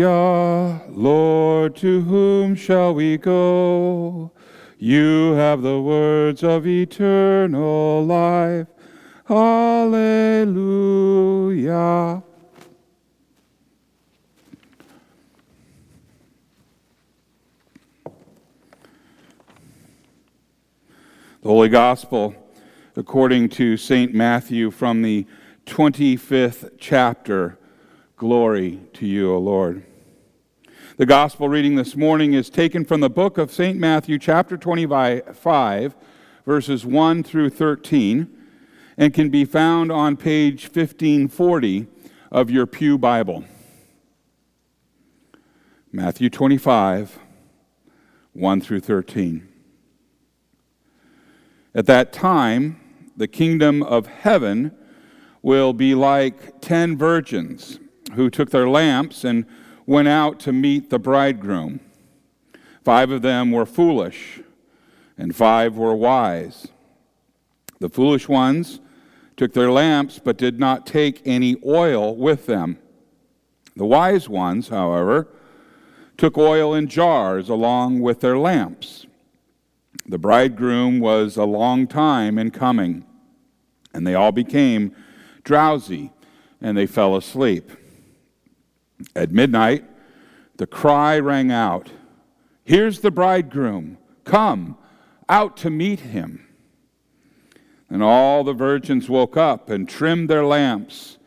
Hallelujah, 0.00 0.80
Lord, 0.88 1.76
to 1.76 2.00
whom 2.00 2.54
shall 2.54 2.94
we 2.94 3.18
go? 3.18 4.32
You 4.78 5.32
have 5.32 5.60
the 5.60 5.78
words 5.78 6.42
of 6.42 6.66
eternal 6.66 8.02
life. 8.06 8.66
Hallelujah. 9.26 9.92
The 21.42 21.48
Holy 21.48 21.68
Gospel, 21.68 22.34
according 22.96 23.50
to 23.50 23.76
St. 23.76 24.14
Matthew, 24.14 24.70
from 24.70 25.02
the 25.02 25.26
25th 25.66 26.70
chapter. 26.78 27.58
Glory 28.16 28.80
to 28.94 29.06
you, 29.06 29.34
O 29.34 29.38
Lord. 29.38 29.84
The 31.00 31.06
Gospel 31.06 31.48
reading 31.48 31.76
this 31.76 31.96
morning 31.96 32.34
is 32.34 32.50
taken 32.50 32.84
from 32.84 33.00
the 33.00 33.08
book 33.08 33.38
of 33.38 33.50
St. 33.50 33.78
Matthew, 33.78 34.18
chapter 34.18 34.58
25, 34.58 35.94
verses 36.44 36.84
1 36.84 37.22
through 37.22 37.48
13, 37.48 38.28
and 38.98 39.14
can 39.14 39.30
be 39.30 39.46
found 39.46 39.90
on 39.90 40.18
page 40.18 40.64
1540 40.64 41.86
of 42.30 42.50
your 42.50 42.66
Pew 42.66 42.98
Bible. 42.98 43.46
Matthew 45.90 46.28
25, 46.28 47.18
1 48.34 48.60
through 48.60 48.80
13. 48.80 49.48
At 51.74 51.86
that 51.86 52.12
time, 52.12 52.78
the 53.16 53.26
kingdom 53.26 53.82
of 53.82 54.06
heaven 54.06 54.76
will 55.40 55.72
be 55.72 55.94
like 55.94 56.60
ten 56.60 56.98
virgins 56.98 57.80
who 58.16 58.28
took 58.28 58.50
their 58.50 58.68
lamps 58.68 59.24
and 59.24 59.46
went 59.90 60.06
out 60.06 60.38
to 60.38 60.52
meet 60.52 60.88
the 60.88 61.00
bridegroom. 61.00 61.80
Five 62.84 63.10
of 63.10 63.22
them 63.22 63.50
were 63.50 63.66
foolish, 63.66 64.38
and 65.18 65.34
five 65.34 65.76
were 65.76 65.96
wise. 65.96 66.68
The 67.80 67.88
foolish 67.88 68.28
ones 68.28 68.78
took 69.36 69.52
their 69.52 69.72
lamps, 69.72 70.20
but 70.22 70.38
did 70.38 70.60
not 70.60 70.86
take 70.86 71.20
any 71.26 71.56
oil 71.66 72.14
with 72.14 72.46
them. 72.46 72.78
The 73.74 73.84
wise 73.84 74.28
ones, 74.28 74.68
however, 74.68 75.26
took 76.16 76.38
oil 76.38 76.72
in 76.72 76.86
jars 76.86 77.48
along 77.48 77.98
with 77.98 78.20
their 78.20 78.38
lamps. 78.38 79.08
The 80.06 80.18
bridegroom 80.18 81.00
was 81.00 81.36
a 81.36 81.44
long 81.44 81.88
time 81.88 82.38
in 82.38 82.52
coming, 82.52 83.04
and 83.92 84.06
they 84.06 84.14
all 84.14 84.30
became 84.30 84.94
drowsy 85.42 86.12
and 86.60 86.78
they 86.78 86.86
fell 86.86 87.16
asleep. 87.16 87.72
At 89.14 89.32
midnight, 89.32 89.84
the 90.56 90.66
cry 90.66 91.18
rang 91.18 91.50
out 91.50 91.90
Here's 92.64 93.00
the 93.00 93.10
bridegroom, 93.10 93.98
come 94.24 94.76
out 95.28 95.56
to 95.56 95.70
meet 95.70 96.00
him. 96.00 96.46
And 97.88 98.00
all 98.00 98.44
the 98.44 98.52
virgins 98.52 99.08
woke 99.08 99.36
up 99.36 99.68
and 99.68 99.88
trimmed 99.88 100.30
their 100.30 100.44
lamps. 100.44 101.18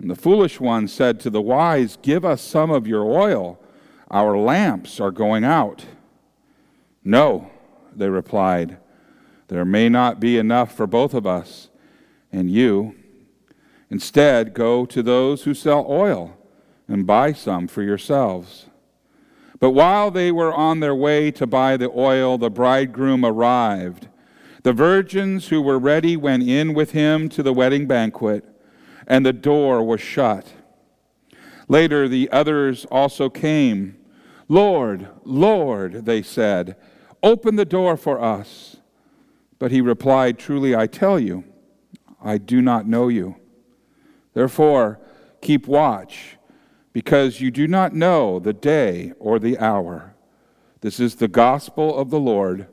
And 0.00 0.10
the 0.10 0.16
foolish 0.16 0.58
one 0.58 0.88
said 0.88 1.20
to 1.20 1.30
the 1.30 1.40
wise, 1.40 1.96
Give 2.02 2.24
us 2.24 2.42
some 2.42 2.72
of 2.72 2.88
your 2.88 3.04
oil. 3.04 3.60
Our 4.10 4.36
lamps 4.36 4.98
are 4.98 5.12
going 5.12 5.44
out. 5.44 5.84
No 7.04 7.50
they 7.94 8.08
replied. 8.08 8.78
There 9.48 9.64
may 9.64 9.88
not 9.88 10.18
be 10.18 10.38
enough 10.38 10.74
for 10.74 10.86
both 10.86 11.14
of 11.14 11.26
us 11.26 11.68
and 12.32 12.50
you. 12.50 12.96
Instead, 13.90 14.54
go 14.54 14.86
to 14.86 15.02
those 15.02 15.44
who 15.44 15.54
sell 15.54 15.84
oil 15.88 16.36
and 16.90 17.06
buy 17.06 17.32
some 17.32 17.68
for 17.68 17.82
yourselves. 17.82 18.66
But 19.60 19.70
while 19.70 20.10
they 20.10 20.32
were 20.32 20.52
on 20.52 20.80
their 20.80 20.94
way 20.94 21.30
to 21.30 21.46
buy 21.46 21.76
the 21.76 21.90
oil, 21.90 22.36
the 22.36 22.50
bridegroom 22.50 23.24
arrived. 23.24 24.08
The 24.64 24.72
virgins 24.72 25.48
who 25.48 25.62
were 25.62 25.78
ready 25.78 26.16
went 26.16 26.42
in 26.42 26.74
with 26.74 26.90
him 26.90 27.28
to 27.30 27.42
the 27.42 27.52
wedding 27.52 27.86
banquet, 27.86 28.44
and 29.06 29.24
the 29.24 29.32
door 29.32 29.84
was 29.84 30.00
shut. 30.00 30.52
Later, 31.68 32.08
the 32.08 32.28
others 32.32 32.84
also 32.86 33.30
came. 33.30 33.96
Lord, 34.48 35.08
Lord, 35.24 36.06
they 36.06 36.22
said. 36.22 36.74
Open 37.22 37.54
the 37.54 37.64
door 37.64 37.96
for 37.96 38.20
us. 38.20 38.78
But 39.60 39.70
he 39.70 39.80
replied, 39.80 40.38
Truly 40.38 40.74
I 40.74 40.88
tell 40.88 41.20
you, 41.20 41.44
I 42.20 42.38
do 42.38 42.60
not 42.60 42.88
know 42.88 43.06
you. 43.06 43.36
Therefore, 44.34 44.98
keep 45.40 45.68
watch, 45.68 46.36
because 46.92 47.40
you 47.40 47.50
do 47.50 47.68
not 47.68 47.94
know 47.94 48.38
the 48.38 48.52
day 48.52 49.12
or 49.18 49.38
the 49.38 49.58
hour. 49.58 50.14
This 50.80 50.98
is 50.98 51.16
the 51.16 51.28
gospel 51.28 51.96
of 51.96 52.10
the 52.10 52.20
Lord. 52.20 52.66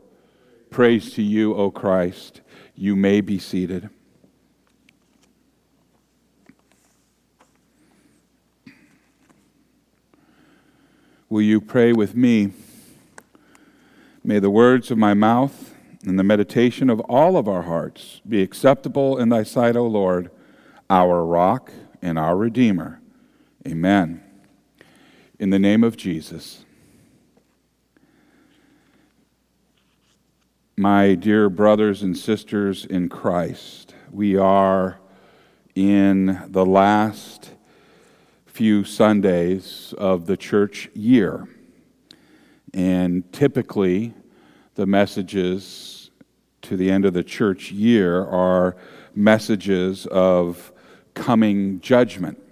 Praise 0.69 1.13
to 1.13 1.21
you, 1.21 1.55
O 1.55 1.69
Christ. 1.69 2.41
You 2.75 2.95
may 2.95 3.21
be 3.21 3.37
seated. 3.37 3.89
Will 11.29 11.41
you 11.41 11.59
pray 11.59 11.91
with 11.91 12.15
me? 12.15 12.53
May 14.23 14.39
the 14.39 14.49
words 14.49 14.91
of 14.91 14.97
my 14.97 15.13
mouth 15.13 15.75
and 16.05 16.17
the 16.17 16.23
meditation 16.23 16.89
of 16.89 17.01
all 17.01 17.35
of 17.35 17.49
our 17.49 17.63
hearts 17.63 18.21
be 18.27 18.41
acceptable 18.41 19.17
in 19.17 19.29
thy 19.29 19.43
sight, 19.43 19.75
O 19.75 19.85
Lord, 19.85 20.31
our 20.89 21.25
rock 21.25 21.71
and 22.01 22.17
our 22.17 22.37
Redeemer. 22.37 23.01
Amen. 23.67 24.23
In 25.39 25.49
the 25.49 25.59
name 25.59 25.83
of 25.83 25.97
Jesus. 25.97 26.63
My 30.77 31.15
dear 31.15 31.49
brothers 31.49 32.01
and 32.01 32.17
sisters 32.17 32.85
in 32.85 33.09
Christ, 33.09 33.93
we 34.09 34.37
are 34.37 34.99
in 35.75 36.45
the 36.47 36.65
last 36.65 37.55
few 38.45 38.85
Sundays 38.85 39.93
of 39.97 40.27
the 40.27 40.37
church 40.37 40.89
year. 40.93 41.45
And 42.73 43.29
typically, 43.33 44.13
the 44.75 44.85
messages 44.85 46.09
to 46.61 46.77
the 46.77 46.89
end 46.89 47.03
of 47.03 47.13
the 47.13 47.23
church 47.23 47.69
year 47.73 48.23
are 48.23 48.77
messages 49.13 50.05
of 50.05 50.71
coming 51.15 51.81
judgment. 51.81 52.46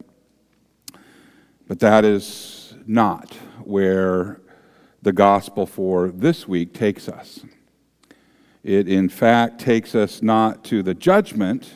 But 1.67 1.79
that 1.79 2.05
is 2.05 2.75
not 2.85 3.33
where 3.63 4.41
the 5.01 5.13
gospel 5.13 5.65
for 5.65 6.09
this 6.09 6.47
week 6.47 6.73
takes 6.73 7.09
us. 7.09 7.43
It, 8.63 8.87
in 8.87 9.09
fact, 9.09 9.59
takes 9.59 9.95
us 9.95 10.21
not 10.21 10.63
to 10.65 10.83
the 10.83 10.93
judgment, 10.93 11.73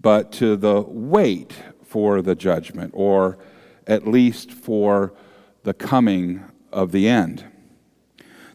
but 0.00 0.32
to 0.32 0.56
the 0.56 0.80
wait 0.80 1.54
for 1.84 2.22
the 2.22 2.34
judgment, 2.34 2.92
or 2.94 3.38
at 3.86 4.06
least 4.06 4.52
for 4.52 5.14
the 5.62 5.74
coming 5.74 6.44
of 6.72 6.92
the 6.92 7.08
end. 7.08 7.44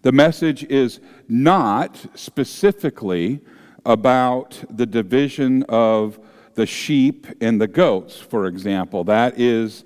The 0.01 0.11
message 0.11 0.63
is 0.65 0.99
not 1.27 2.05
specifically 2.15 3.39
about 3.85 4.63
the 4.69 4.85
division 4.85 5.63
of 5.63 6.19
the 6.55 6.65
sheep 6.65 7.27
and 7.41 7.59
the 7.59 7.67
goats, 7.67 8.17
for 8.19 8.45
example. 8.45 9.03
That 9.03 9.39
is 9.39 9.83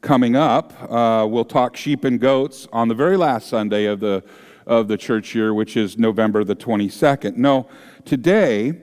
coming 0.00 0.36
up. 0.36 0.72
Uh, 0.90 1.26
we'll 1.28 1.44
talk 1.44 1.76
sheep 1.76 2.04
and 2.04 2.20
goats 2.20 2.66
on 2.72 2.88
the 2.88 2.94
very 2.94 3.16
last 3.16 3.48
Sunday 3.48 3.84
of 3.84 4.00
the 4.00 4.22
of 4.66 4.88
the 4.88 4.96
church 4.96 5.34
year, 5.34 5.52
which 5.52 5.76
is 5.76 5.98
November 5.98 6.44
the 6.44 6.54
22nd. 6.54 7.36
No, 7.36 7.66
today 8.04 8.80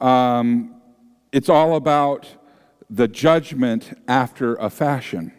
um, 0.00 0.80
it's 1.32 1.48
all 1.48 1.76
about 1.76 2.28
the 2.88 3.08
judgment 3.08 3.98
after 4.06 4.54
a 4.56 4.70
fashion. 4.70 5.32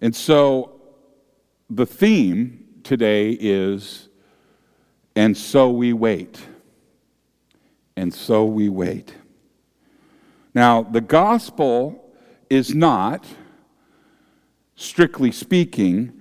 And 0.00 0.14
so 0.14 0.80
the 1.68 1.86
theme 1.86 2.64
today 2.84 3.32
is, 3.32 4.08
and 5.16 5.36
so 5.36 5.70
we 5.70 5.92
wait. 5.92 6.40
And 7.96 8.14
so 8.14 8.44
we 8.44 8.68
wait. 8.68 9.14
Now, 10.54 10.82
the 10.82 11.00
gospel 11.00 12.14
is 12.48 12.74
not, 12.74 13.26
strictly 14.78 15.32
speaking, 15.32 16.12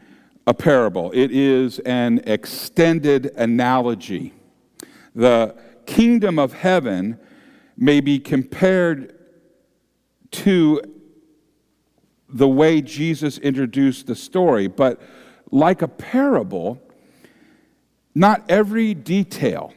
a 0.48 0.54
parable, 0.54 1.12
it 1.14 1.32
is 1.32 1.78
an 1.80 2.20
extended 2.26 3.28
analogy. 3.36 4.34
The 5.14 5.56
kingdom 5.86 6.40
of 6.40 6.54
heaven 6.54 7.20
may 7.78 8.02
be 8.02 8.18
compared 8.18 9.16
to 10.32 10.82
the 12.30 12.48
way 12.48 12.82
Jesus 12.82 13.38
introduced 13.38 14.08
the 14.08 14.16
story, 14.16 14.68
but 14.68 15.00
like 15.52 15.84
a 15.84 15.88
parable, 15.88 16.82
not 18.16 18.44
every 18.50 18.96
detail 18.96 19.72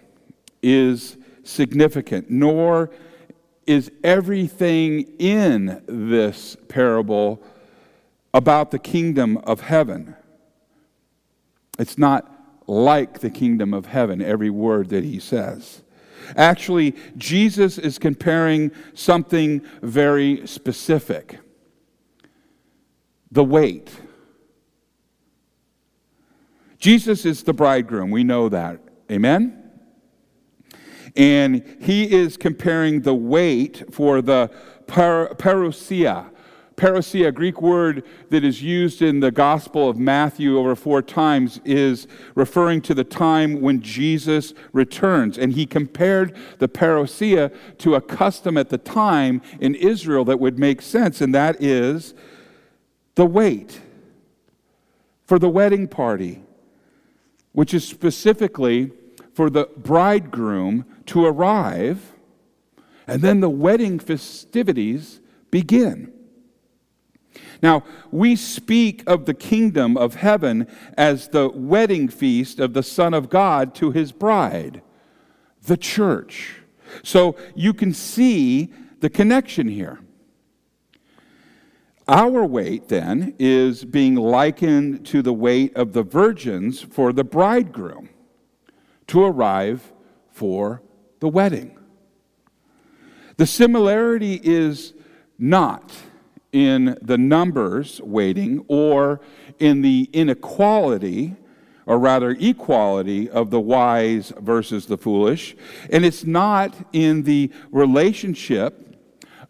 is 0.62 1.19
significant, 1.45 2.31
nor 2.31 2.90
is 3.66 3.93
everything 4.03 5.03
in 5.19 5.83
this 5.87 6.57
parable 6.69 7.43
about 8.33 8.71
the 8.71 8.79
kingdom 8.79 9.37
of 9.38 9.62
heaven. 9.62 10.16
It's 11.79 11.99
not 11.99 12.31
like 12.66 13.21
the 13.21 13.31
kingdom 13.31 13.75
of 13.75 13.87
heaven, 13.87 14.23
every 14.23 14.51
word 14.51 14.90
that 14.90 15.05
he 15.05 15.19
says. 15.19 15.83
Actually, 16.37 16.95
Jesus 17.16 17.79
is 17.79 17.99
comparing 17.99 18.71
something 18.95 19.62
very 19.83 20.47
specific 20.47 21.40
the 23.33 23.45
wait. 23.45 23.90
Jesus 26.79 27.25
is 27.25 27.43
the 27.43 27.53
bridegroom. 27.53 28.11
We 28.11 28.25
know 28.25 28.49
that. 28.49 28.81
Amen? 29.11 29.57
And 31.16 31.64
he 31.81 32.11
is 32.11 32.37
comparing 32.37 33.03
the 33.03 33.14
wait 33.14 33.85
for 33.93 34.23
the 34.23 34.51
par- 34.87 35.35
parousia, 35.35 36.31
Parousia, 36.81 37.27
a 37.27 37.33
Greek 37.33 37.61
word 37.61 38.05
that 38.31 38.43
is 38.43 38.62
used 38.62 39.03
in 39.03 39.21
the 39.21 39.31
Gospel 39.31 39.90
of 39.90 39.99
Matthew 39.99 40.59
over 40.59 40.75
four 40.75 41.03
times, 41.03 41.61
is 41.62 42.09
referring 42.35 42.81
to 42.81 42.95
the 42.95 43.05
time 43.05 43.61
when 43.61 43.83
Jesus 43.83 44.55
returns. 44.73 45.37
And 45.37 45.53
he 45.53 45.66
compared 45.66 46.35
the 46.59 46.69
parousia 46.69 47.55
to 47.81 47.97
a 47.97 48.01
custom 48.01 48.57
at 48.57 48.71
the 48.71 48.79
time 48.79 49.43
in 49.61 49.75
Israel 49.75 50.25
that 50.25 50.40
would 50.40 50.59
make 50.59 50.81
sense, 50.81 51.21
and 51.21 51.35
that 51.35 51.62
is 51.62 52.14
the 53.14 53.27
wait 53.27 53.83
for 55.27 55.38
the 55.38 55.51
wedding 55.51 55.87
party, 55.87 56.43
which 57.53 57.75
is 57.75 57.87
specifically 57.87 58.90
for 59.35 59.51
the 59.51 59.69
bridegroom 59.77 60.87
to 61.05 61.27
arrive, 61.27 62.14
and 63.07 63.21
then 63.21 63.40
the 63.40 63.51
wedding 63.51 63.99
festivities 63.99 65.21
begin. 65.51 66.14
Now, 67.62 67.85
we 68.11 68.37
speak 68.37 69.03
of 69.07 69.27
the 69.27 69.35
kingdom 69.35 69.96
of 69.96 70.14
heaven 70.14 70.66
as 70.96 71.29
the 71.29 71.49
wedding 71.51 72.09
feast 72.09 72.59
of 72.59 72.73
the 72.73 72.83
Son 72.83 73.12
of 73.12 73.29
God 73.29 73.75
to 73.77 73.90
his 73.90 74.12
bride, 74.12 74.83
the 75.62 75.77
church. 75.77 76.57
So 77.03 77.37
you 77.55 77.75
can 77.75 77.92
see 77.92 78.73
the 79.01 79.11
connection 79.11 79.68
here. 79.68 80.01
Our 82.09 82.44
wait, 82.44 82.88
then, 82.88 83.35
is 83.38 83.85
being 83.85 84.16
likened 84.16 85.07
to 85.07 85.23
the 85.23 85.33
wait 85.33 85.77
of 85.77 85.92
the 85.92 86.03
virgins 86.03 86.81
for 86.81 87.12
the 87.12 87.23
bridegroom 87.23 88.09
to 89.09 89.23
arrive 89.23 89.92
for 90.31 90.83
the 91.20 91.29
wedding. 91.29 91.79
The 93.37 93.46
similarity 93.46 94.40
is 94.42 94.94
not 95.38 95.92
in 96.52 96.98
the 97.00 97.18
numbers 97.18 98.00
waiting 98.02 98.64
or 98.68 99.20
in 99.58 99.82
the 99.82 100.08
inequality, 100.12 101.36
or 101.86 101.98
rather 101.98 102.36
equality, 102.38 103.28
of 103.30 103.50
the 103.50 103.60
wise 103.60 104.32
versus 104.40 104.86
the 104.86 104.98
foolish. 104.98 105.56
And 105.90 106.04
it's 106.04 106.24
not 106.24 106.74
in 106.92 107.22
the 107.22 107.50
relationship 107.70 108.96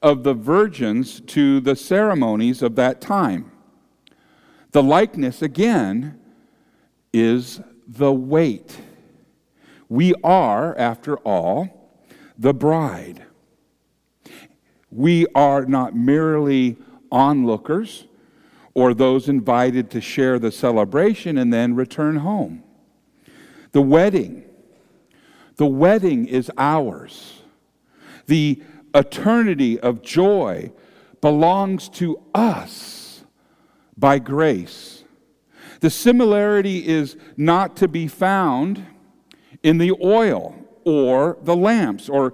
of 0.02 0.22
the 0.22 0.34
virgins 0.34 1.20
to 1.20 1.60
the 1.60 1.76
ceremonies 1.76 2.62
of 2.62 2.76
that 2.76 3.00
time. 3.00 3.50
The 4.72 4.82
likeness, 4.82 5.42
again, 5.42 6.18
is 7.12 7.60
the 7.86 8.12
wait. 8.12 8.78
We 9.88 10.14
are, 10.22 10.78
after 10.78 11.16
all, 11.18 11.92
the 12.38 12.54
bride. 12.54 13.24
We 14.90 15.26
are 15.34 15.66
not 15.66 15.94
merely 15.94 16.78
onlookers 17.10 18.06
or 18.74 18.94
those 18.94 19.28
invited 19.28 19.90
to 19.90 20.00
share 20.00 20.38
the 20.38 20.52
celebration 20.52 21.36
and 21.38 21.52
then 21.52 21.74
return 21.74 22.16
home. 22.16 22.62
The 23.72 23.82
wedding, 23.82 24.44
the 25.56 25.66
wedding 25.66 26.26
is 26.26 26.50
ours. 26.56 27.42
The 28.26 28.62
eternity 28.94 29.78
of 29.78 30.02
joy 30.02 30.72
belongs 31.20 31.88
to 31.90 32.20
us 32.34 33.24
by 33.96 34.18
grace. 34.18 35.04
The 35.80 35.90
similarity 35.90 36.86
is 36.86 37.16
not 37.36 37.76
to 37.76 37.88
be 37.88 38.06
found 38.06 38.84
in 39.62 39.78
the 39.78 39.92
oil 40.02 40.54
or 40.84 41.38
the 41.42 41.56
lamps, 41.56 42.08
or 42.08 42.32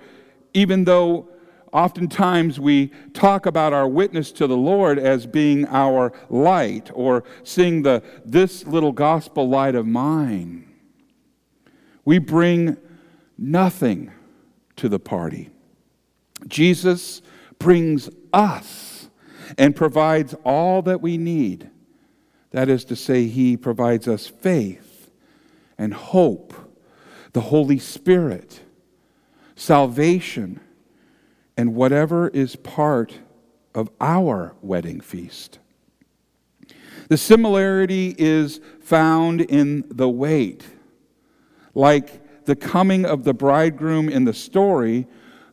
even 0.54 0.84
though 0.84 1.28
Oftentimes, 1.76 2.58
we 2.58 2.86
talk 3.12 3.44
about 3.44 3.74
our 3.74 3.86
witness 3.86 4.32
to 4.32 4.46
the 4.46 4.56
Lord 4.56 4.98
as 4.98 5.26
being 5.26 5.66
our 5.66 6.10
light 6.30 6.90
or 6.94 7.22
seeing 7.44 7.82
the, 7.82 8.02
this 8.24 8.64
little 8.66 8.92
gospel 8.92 9.46
light 9.46 9.74
of 9.74 9.86
mine. 9.86 10.72
We 12.02 12.18
bring 12.18 12.78
nothing 13.36 14.10
to 14.76 14.88
the 14.88 14.98
party. 14.98 15.50
Jesus 16.48 17.20
brings 17.58 18.08
us 18.32 19.10
and 19.58 19.76
provides 19.76 20.34
all 20.44 20.80
that 20.80 21.02
we 21.02 21.18
need. 21.18 21.68
That 22.52 22.70
is 22.70 22.86
to 22.86 22.96
say, 22.96 23.26
He 23.26 23.54
provides 23.54 24.08
us 24.08 24.26
faith 24.26 25.10
and 25.76 25.92
hope, 25.92 26.54
the 27.34 27.42
Holy 27.42 27.78
Spirit, 27.78 28.62
salvation 29.56 30.60
and 31.56 31.74
whatever 31.74 32.28
is 32.28 32.56
part 32.56 33.18
of 33.74 33.90
our 34.00 34.54
wedding 34.62 35.00
feast. 35.00 35.58
The 37.08 37.16
similarity 37.16 38.14
is 38.18 38.60
found 38.80 39.40
in 39.40 39.84
the 39.88 40.08
wait. 40.08 40.66
Like 41.74 42.44
the 42.46 42.56
coming 42.56 43.04
of 43.04 43.24
the 43.24 43.34
bridegroom 43.34 44.08
in 44.08 44.24
the 44.24 44.32
story, 44.32 45.06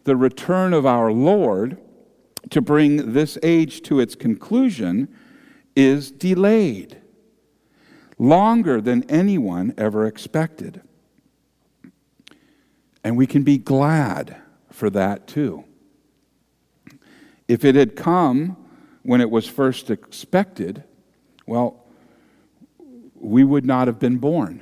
the 0.04 0.16
return 0.16 0.74
of 0.74 0.86
our 0.86 1.12
Lord 1.12 1.78
to 2.50 2.62
bring 2.62 3.14
this 3.14 3.38
age 3.44 3.82
to 3.84 4.00
its 4.00 4.16
conclusion 4.16 5.14
is 5.76 6.12
delayed 6.12 6.98
longer 8.18 8.80
than 8.80 9.04
anyone 9.10 9.74
ever 9.78 10.06
expected. 10.06 10.82
And 13.04 13.18
we 13.18 13.28
can 13.28 13.44
be 13.44 13.58
glad 13.58 14.38
for 14.72 14.90
that 14.92 15.28
too. 15.28 15.66
If 17.48 17.66
it 17.66 17.76
had 17.76 17.96
come 17.96 18.58
when 19.04 19.22
it 19.22 19.30
was 19.30 19.48
first 19.48 19.90
expected, 19.90 20.84
well, 21.46 21.84
we 23.16 23.44
would 23.44 23.66
not 23.66 23.88
have 23.88 24.00
been 24.00 24.18
born. 24.18 24.62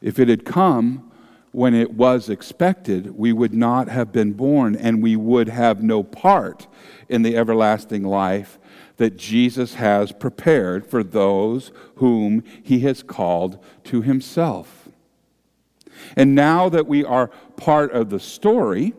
If 0.00 0.18
it 0.18 0.28
had 0.28 0.44
come 0.44 1.10
when 1.52 1.74
it 1.74 1.92
was 1.92 2.28
expected, 2.28 3.16
we 3.16 3.32
would 3.32 3.54
not 3.54 3.88
have 3.88 4.12
been 4.12 4.32
born, 4.32 4.76
and 4.76 5.02
we 5.02 5.16
would 5.16 5.48
have 5.48 5.82
no 5.82 6.02
part 6.02 6.66
in 7.08 7.22
the 7.22 7.36
everlasting 7.36 8.04
life 8.04 8.58
that 8.98 9.16
Jesus 9.16 9.74
has 9.74 10.12
prepared 10.12 10.86
for 10.86 11.02
those 11.02 11.72
whom 11.96 12.44
he 12.62 12.80
has 12.80 13.02
called 13.02 13.62
to 13.84 14.02
himself. 14.02 14.88
And 16.16 16.34
now 16.34 16.68
that 16.68 16.86
we 16.86 17.04
are 17.04 17.28
part 17.56 17.92
of 17.92 18.10
the 18.10 18.20
story, 18.20 18.94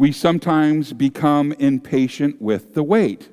we 0.00 0.10
sometimes 0.10 0.94
become 0.94 1.52
impatient 1.58 2.40
with 2.40 2.72
the 2.72 2.82
wait. 2.82 3.28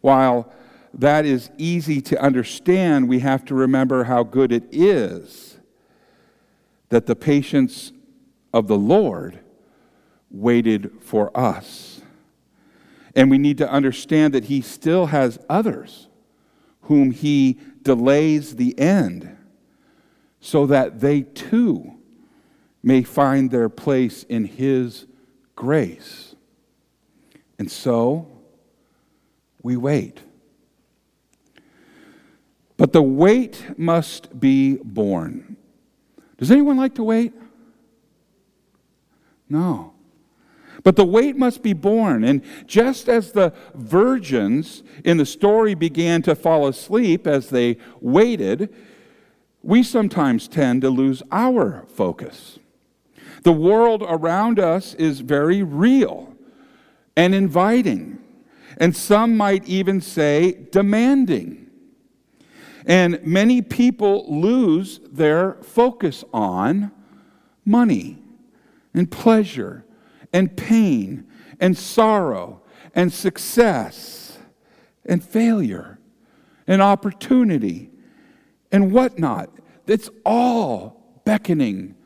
While 0.00 0.52
that 0.92 1.24
is 1.24 1.48
easy 1.56 2.00
to 2.00 2.20
understand, 2.20 3.08
we 3.08 3.20
have 3.20 3.44
to 3.44 3.54
remember 3.54 4.02
how 4.02 4.24
good 4.24 4.50
it 4.50 4.64
is 4.72 5.60
that 6.88 7.06
the 7.06 7.14
patience 7.14 7.92
of 8.52 8.66
the 8.66 8.76
Lord 8.76 9.38
waited 10.28 10.90
for 11.00 11.30
us. 11.38 12.00
And 13.14 13.30
we 13.30 13.38
need 13.38 13.58
to 13.58 13.70
understand 13.70 14.34
that 14.34 14.46
He 14.46 14.60
still 14.60 15.06
has 15.06 15.38
others 15.48 16.08
whom 16.80 17.12
He 17.12 17.60
delays 17.82 18.56
the 18.56 18.76
end 18.76 19.36
so 20.40 20.66
that 20.66 20.98
they 20.98 21.22
too 21.22 21.92
may 22.82 23.04
find 23.04 23.52
their 23.52 23.68
place 23.68 24.24
in 24.24 24.46
His 24.46 25.06
grace. 25.56 26.34
And 27.58 27.70
so 27.70 28.26
we 29.62 29.76
wait. 29.76 30.20
But 32.76 32.92
the 32.92 33.02
wait 33.02 33.78
must 33.78 34.40
be 34.40 34.76
borne. 34.82 35.56
Does 36.38 36.50
anyone 36.50 36.76
like 36.76 36.96
to 36.96 37.04
wait? 37.04 37.32
No. 39.48 39.92
But 40.82 40.96
the 40.96 41.04
wait 41.04 41.36
must 41.36 41.62
be 41.62 41.74
borne. 41.74 42.24
And 42.24 42.42
just 42.66 43.08
as 43.08 43.32
the 43.32 43.52
virgins 43.74 44.82
in 45.04 45.16
the 45.16 45.26
story 45.26 45.74
began 45.74 46.22
to 46.22 46.34
fall 46.34 46.66
asleep 46.66 47.26
as 47.26 47.50
they 47.50 47.76
waited, 48.00 48.74
we 49.62 49.82
sometimes 49.82 50.48
tend 50.48 50.82
to 50.82 50.90
lose 50.90 51.22
our 51.30 51.86
focus. 51.88 52.58
The 53.42 53.52
world 53.52 54.04
around 54.06 54.60
us 54.60 54.94
is 54.94 55.20
very 55.20 55.62
real 55.62 56.34
and 57.16 57.34
inviting, 57.34 58.18
and 58.78 58.96
some 58.96 59.36
might 59.36 59.64
even 59.68 60.00
say 60.00 60.52
demanding. 60.70 61.70
And 62.86 63.24
many 63.24 63.60
people 63.62 64.24
lose 64.28 65.00
their 65.10 65.54
focus 65.62 66.24
on 66.32 66.92
money 67.64 68.22
and 68.94 69.10
pleasure 69.10 69.84
and 70.32 70.56
pain 70.56 71.26
and 71.60 71.76
sorrow 71.76 72.62
and 72.94 73.12
success 73.12 74.38
and 75.04 75.22
failure 75.22 75.98
and 76.66 76.80
opportunity 76.80 77.90
and 78.70 78.92
whatnot. 78.92 79.50
It's 79.86 80.10
all 80.24 81.20
beckoning 81.24 81.96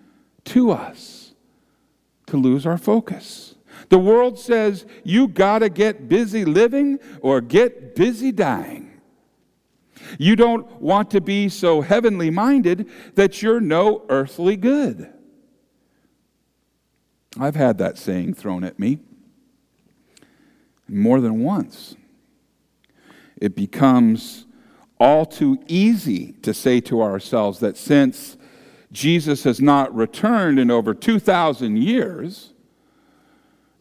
to 0.46 0.70
us 0.70 1.25
to 2.26 2.36
lose 2.36 2.66
our 2.66 2.78
focus. 2.78 3.54
The 3.88 3.98
world 3.98 4.38
says 4.38 4.86
you 5.04 5.28
got 5.28 5.60
to 5.60 5.68
get 5.68 6.08
busy 6.08 6.44
living 6.44 6.98
or 7.20 7.40
get 7.40 7.94
busy 7.94 8.32
dying. 8.32 9.00
You 10.18 10.36
don't 10.36 10.80
want 10.80 11.10
to 11.12 11.20
be 11.20 11.48
so 11.48 11.80
heavenly 11.80 12.30
minded 12.30 12.88
that 13.14 13.42
you're 13.42 13.60
no 13.60 14.04
earthly 14.08 14.56
good. 14.56 15.12
I've 17.38 17.56
had 17.56 17.78
that 17.78 17.98
saying 17.98 18.34
thrown 18.34 18.64
at 18.64 18.78
me 18.78 18.98
more 20.88 21.20
than 21.20 21.40
once. 21.40 21.96
It 23.40 23.54
becomes 23.54 24.46
all 24.98 25.26
too 25.26 25.58
easy 25.66 26.32
to 26.42 26.54
say 26.54 26.80
to 26.80 27.02
ourselves 27.02 27.60
that 27.60 27.76
since 27.76 28.36
Jesus 28.96 29.44
has 29.44 29.60
not 29.60 29.94
returned 29.94 30.58
in 30.58 30.70
over 30.70 30.94
2,000 30.94 31.76
years, 31.76 32.54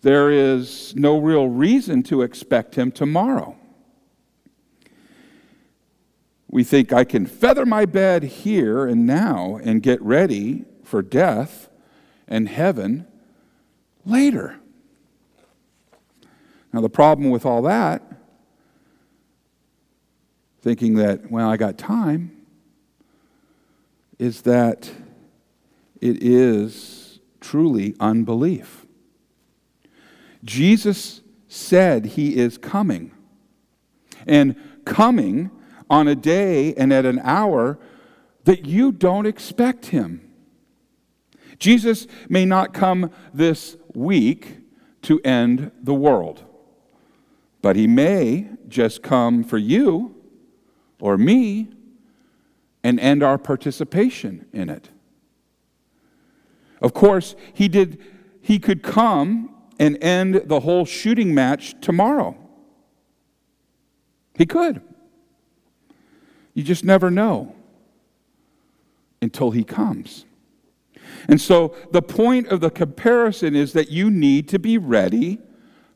there 0.01 0.29
is 0.29 0.93
no 0.97 1.17
real 1.17 1.47
reason 1.47 2.03
to 2.03 2.21
expect 2.21 2.75
him 2.75 2.91
tomorrow. 2.91 3.55
We 6.49 6.65
think 6.65 6.91
I 6.91 7.05
can 7.05 7.25
feather 7.25 7.65
my 7.65 7.85
bed 7.85 8.23
here 8.23 8.85
and 8.85 9.05
now 9.05 9.57
and 9.63 9.81
get 9.81 10.01
ready 10.01 10.65
for 10.83 11.01
death 11.01 11.69
and 12.27 12.49
heaven 12.49 13.07
later. 14.05 14.59
Now, 16.73 16.81
the 16.81 16.89
problem 16.89 17.29
with 17.29 17.45
all 17.45 17.61
that, 17.61 18.03
thinking 20.61 20.95
that, 20.95 21.31
well, 21.31 21.49
I 21.49 21.55
got 21.55 21.77
time, 21.77 22.35
is 24.19 24.41
that 24.41 24.91
it 26.01 26.21
is 26.21 27.19
truly 27.39 27.95
unbelief. 27.99 28.85
Jesus 30.43 31.21
said 31.47 32.05
he 32.05 32.35
is 32.35 32.57
coming. 32.57 33.11
And 34.27 34.55
coming 34.85 35.51
on 35.89 36.07
a 36.07 36.15
day 36.15 36.73
and 36.75 36.91
at 36.91 37.05
an 37.05 37.19
hour 37.23 37.77
that 38.45 38.65
you 38.65 38.91
don't 38.91 39.25
expect 39.25 39.87
him. 39.87 40.21
Jesus 41.59 42.07
may 42.29 42.45
not 42.45 42.73
come 42.73 43.11
this 43.33 43.77
week 43.93 44.57
to 45.03 45.21
end 45.23 45.71
the 45.81 45.93
world, 45.93 46.43
but 47.61 47.75
he 47.75 47.87
may 47.87 48.49
just 48.67 49.01
come 49.01 49.43
for 49.43 49.57
you 49.57 50.15
or 50.99 51.17
me 51.17 51.69
and 52.83 52.99
end 52.99 53.23
our 53.23 53.37
participation 53.37 54.45
in 54.51 54.69
it. 54.69 54.89
Of 56.85 56.93
course, 56.93 57.35
he 57.51 57.67
did 57.67 57.99
he 58.41 58.59
could 58.59 58.83
come 58.83 59.49
and 59.79 59.97
end 60.03 60.43
the 60.45 60.59
whole 60.59 60.85
shooting 60.85 61.33
match 61.33 61.73
tomorrow. 61.81 62.37
He 64.37 64.45
could. 64.45 64.81
You 66.53 66.61
just 66.61 66.83
never 66.85 67.09
know 67.09 67.55
until 69.19 69.49
he 69.49 69.63
comes. 69.63 70.25
And 71.27 71.41
so 71.41 71.75
the 71.91 72.03
point 72.03 72.49
of 72.49 72.59
the 72.59 72.69
comparison 72.69 73.55
is 73.55 73.73
that 73.73 73.89
you 73.89 74.11
need 74.11 74.47
to 74.49 74.59
be 74.59 74.77
ready 74.77 75.39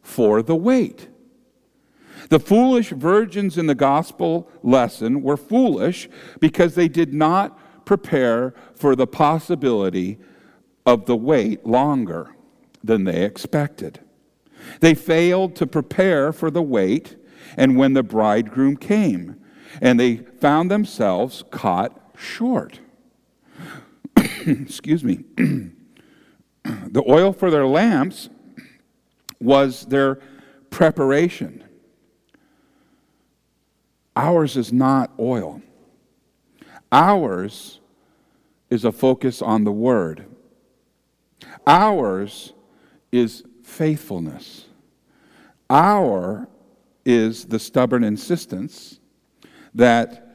for 0.02 0.41
the 0.41 0.56
wait. 0.56 1.08
The 2.30 2.39
foolish 2.39 2.89
virgins 2.89 3.60
in 3.60 3.67
the 3.67 3.75
gospel 3.75 4.49
lesson 4.63 5.21
were 5.21 5.38
foolish 5.38 6.10
because 6.39 6.73
they 6.73 6.88
did 6.88 7.13
not 7.13 7.86
prepare 7.86 8.56
for 8.73 8.95
the 8.95 9.06
possibility 9.06 10.17
of 10.85 11.05
the 11.05 11.15
wait 11.15 11.65
longer 11.65 12.35
than 12.83 13.03
they 13.03 13.23
expected. 13.23 13.99
They 14.79 14.93
failed 14.93 15.55
to 15.57 15.67
prepare 15.67 16.31
for 16.31 16.51
the 16.51 16.61
wait 16.61 17.15
and 17.57 17.77
when 17.77 17.93
the 17.93 18.03
bridegroom 18.03 18.77
came, 18.77 19.35
and 19.81 19.99
they 19.99 20.17
found 20.17 20.69
themselves 20.69 21.43
caught 21.51 22.15
short. 22.17 22.79
excuse 24.45 25.03
me, 25.03 25.23
the 26.63 27.03
oil 27.07 27.33
for 27.33 27.49
their 27.49 27.65
lamps 27.65 28.29
was 29.39 29.85
their 29.85 30.19
preparation. 30.69 31.63
Ours 34.15 34.57
is 34.57 34.73
not 34.73 35.11
oil. 35.19 35.61
Ours 36.91 37.79
is 38.69 38.83
a 38.83 38.91
focus 38.91 39.41
on 39.41 39.63
the 39.63 39.71
Word. 39.71 40.25
Ours 41.69 42.53
is 43.12 43.43
faithfulness. 43.63 44.65
Our 45.69 46.47
is 47.05 47.45
the 47.45 47.60
stubborn 47.60 48.03
insistence 48.03 48.99
that 49.75 50.25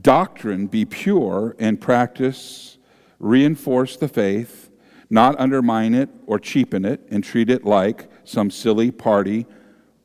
doctrine 0.00 0.68
be 0.68 0.84
pure 0.84 1.56
and 1.58 1.80
practice 1.80 2.78
reinforce 3.18 3.96
the 3.96 4.06
faith, 4.06 4.70
not 5.10 5.38
undermine 5.40 5.94
it 5.94 6.10
or 6.26 6.38
cheapen 6.38 6.84
it 6.84 7.04
and 7.10 7.24
treat 7.24 7.50
it 7.50 7.64
like 7.64 8.08
some 8.22 8.48
silly 8.48 8.92
party 8.92 9.46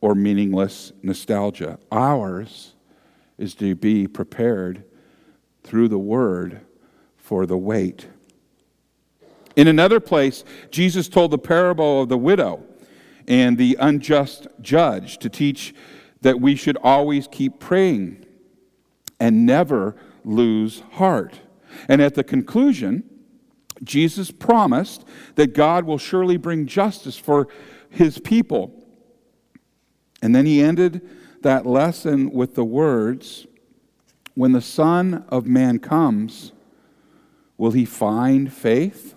or 0.02 0.16
meaningless 0.16 0.92
nostalgia. 1.04 1.78
Ours 1.92 2.74
is 3.38 3.54
to 3.56 3.76
be 3.76 4.08
prepared 4.08 4.84
through 5.64 5.88
the 5.88 6.00
word 6.00 6.62
for 7.16 7.46
the 7.46 7.58
wait. 7.58 8.08
In 9.56 9.68
another 9.68 10.00
place, 10.00 10.44
Jesus 10.72 11.08
told 11.08 11.32
the 11.32 11.38
parable 11.38 12.04
of 12.04 12.10
the 12.10 12.18
widow 12.18 12.64
and 13.28 13.58
the 13.58 13.78
unjust 13.80 14.48
judge 14.62 15.18
to 15.20 15.30
teach 15.30 15.74
that 16.22 16.40
we 16.40 16.56
should 16.56 16.78
always 16.78 17.28
keep 17.28 17.60
praying 17.60 18.26
and 19.20 19.46
never 19.46 19.96
lose 20.24 20.82
heart. 20.94 21.40
And 21.88 22.02
at 22.02 22.16
the 22.16 22.24
conclusion, 22.24 23.04
Jesus 23.84 24.32
promised 24.32 25.06
that 25.36 25.54
God 25.54 25.86
will 25.86 25.98
surely 25.98 26.38
bring 26.38 26.66
justice 26.66 27.18
for 27.18 27.48
his 27.90 28.18
people. 28.20 28.86
And 30.22 30.34
then 30.34 30.46
he 30.46 30.62
ended 30.62 31.08
that 31.42 31.66
lesson 31.66 32.32
with 32.32 32.56
the 32.56 32.64
words 32.64 33.46
When 34.36 34.54
the 34.54 34.62
Son 34.62 35.26
of 35.30 35.46
Man 35.46 35.78
comes, 35.78 36.54
will 37.58 37.72
he 37.72 37.86
find 37.86 38.52
faith 38.52 39.14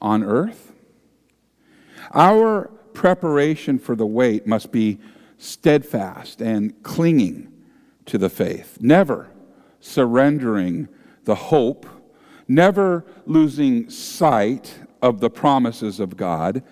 on 0.00 0.22
earth? 0.22 0.72
Our 2.12 2.70
preparation 2.94 3.78
for 3.78 3.94
the 3.94 4.06
wait 4.06 4.46
must 4.46 4.72
be 4.72 4.98
steadfast 5.38 6.40
and 6.40 6.82
clinging 6.82 7.52
to 8.06 8.18
the 8.18 8.28
faith, 8.28 8.78
never 8.80 9.30
surrendering 9.80 10.88
the 11.24 11.34
hope, 11.34 11.86
never 12.46 13.04
losing 13.26 13.88
sight 13.88 14.78
of 15.02 15.20
the 15.20 15.30
promises 15.30 15.98
of 16.00 16.16
God, 16.16 16.62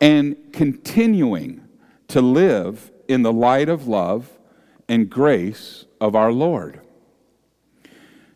and 0.00 0.36
continuing 0.52 1.66
to 2.06 2.20
live 2.20 2.92
in 3.08 3.22
the 3.22 3.32
light 3.32 3.68
of 3.68 3.88
love 3.88 4.38
and 4.88 5.10
grace 5.10 5.84
of 6.00 6.14
our 6.14 6.32
Lord. 6.32 6.80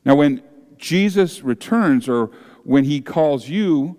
Now, 0.04 0.16
when 0.16 0.42
Jesus 0.76 1.42
returns, 1.42 2.08
or 2.08 2.30
when 2.64 2.84
he 2.84 3.00
calls 3.00 3.48
you 3.48 3.96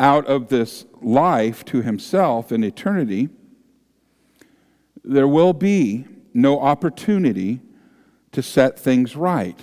out 0.00 0.26
of 0.26 0.48
this 0.48 0.86
life 1.00 1.64
to 1.66 1.82
himself 1.82 2.50
in 2.50 2.64
eternity, 2.64 3.28
there 5.04 5.28
will 5.28 5.52
be 5.52 6.04
no 6.32 6.60
opportunity 6.60 7.60
to 8.32 8.42
set 8.42 8.78
things 8.78 9.14
right, 9.14 9.58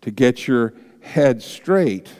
to 0.00 0.10
get 0.10 0.46
your 0.46 0.74
head 1.00 1.42
straight, 1.42 2.12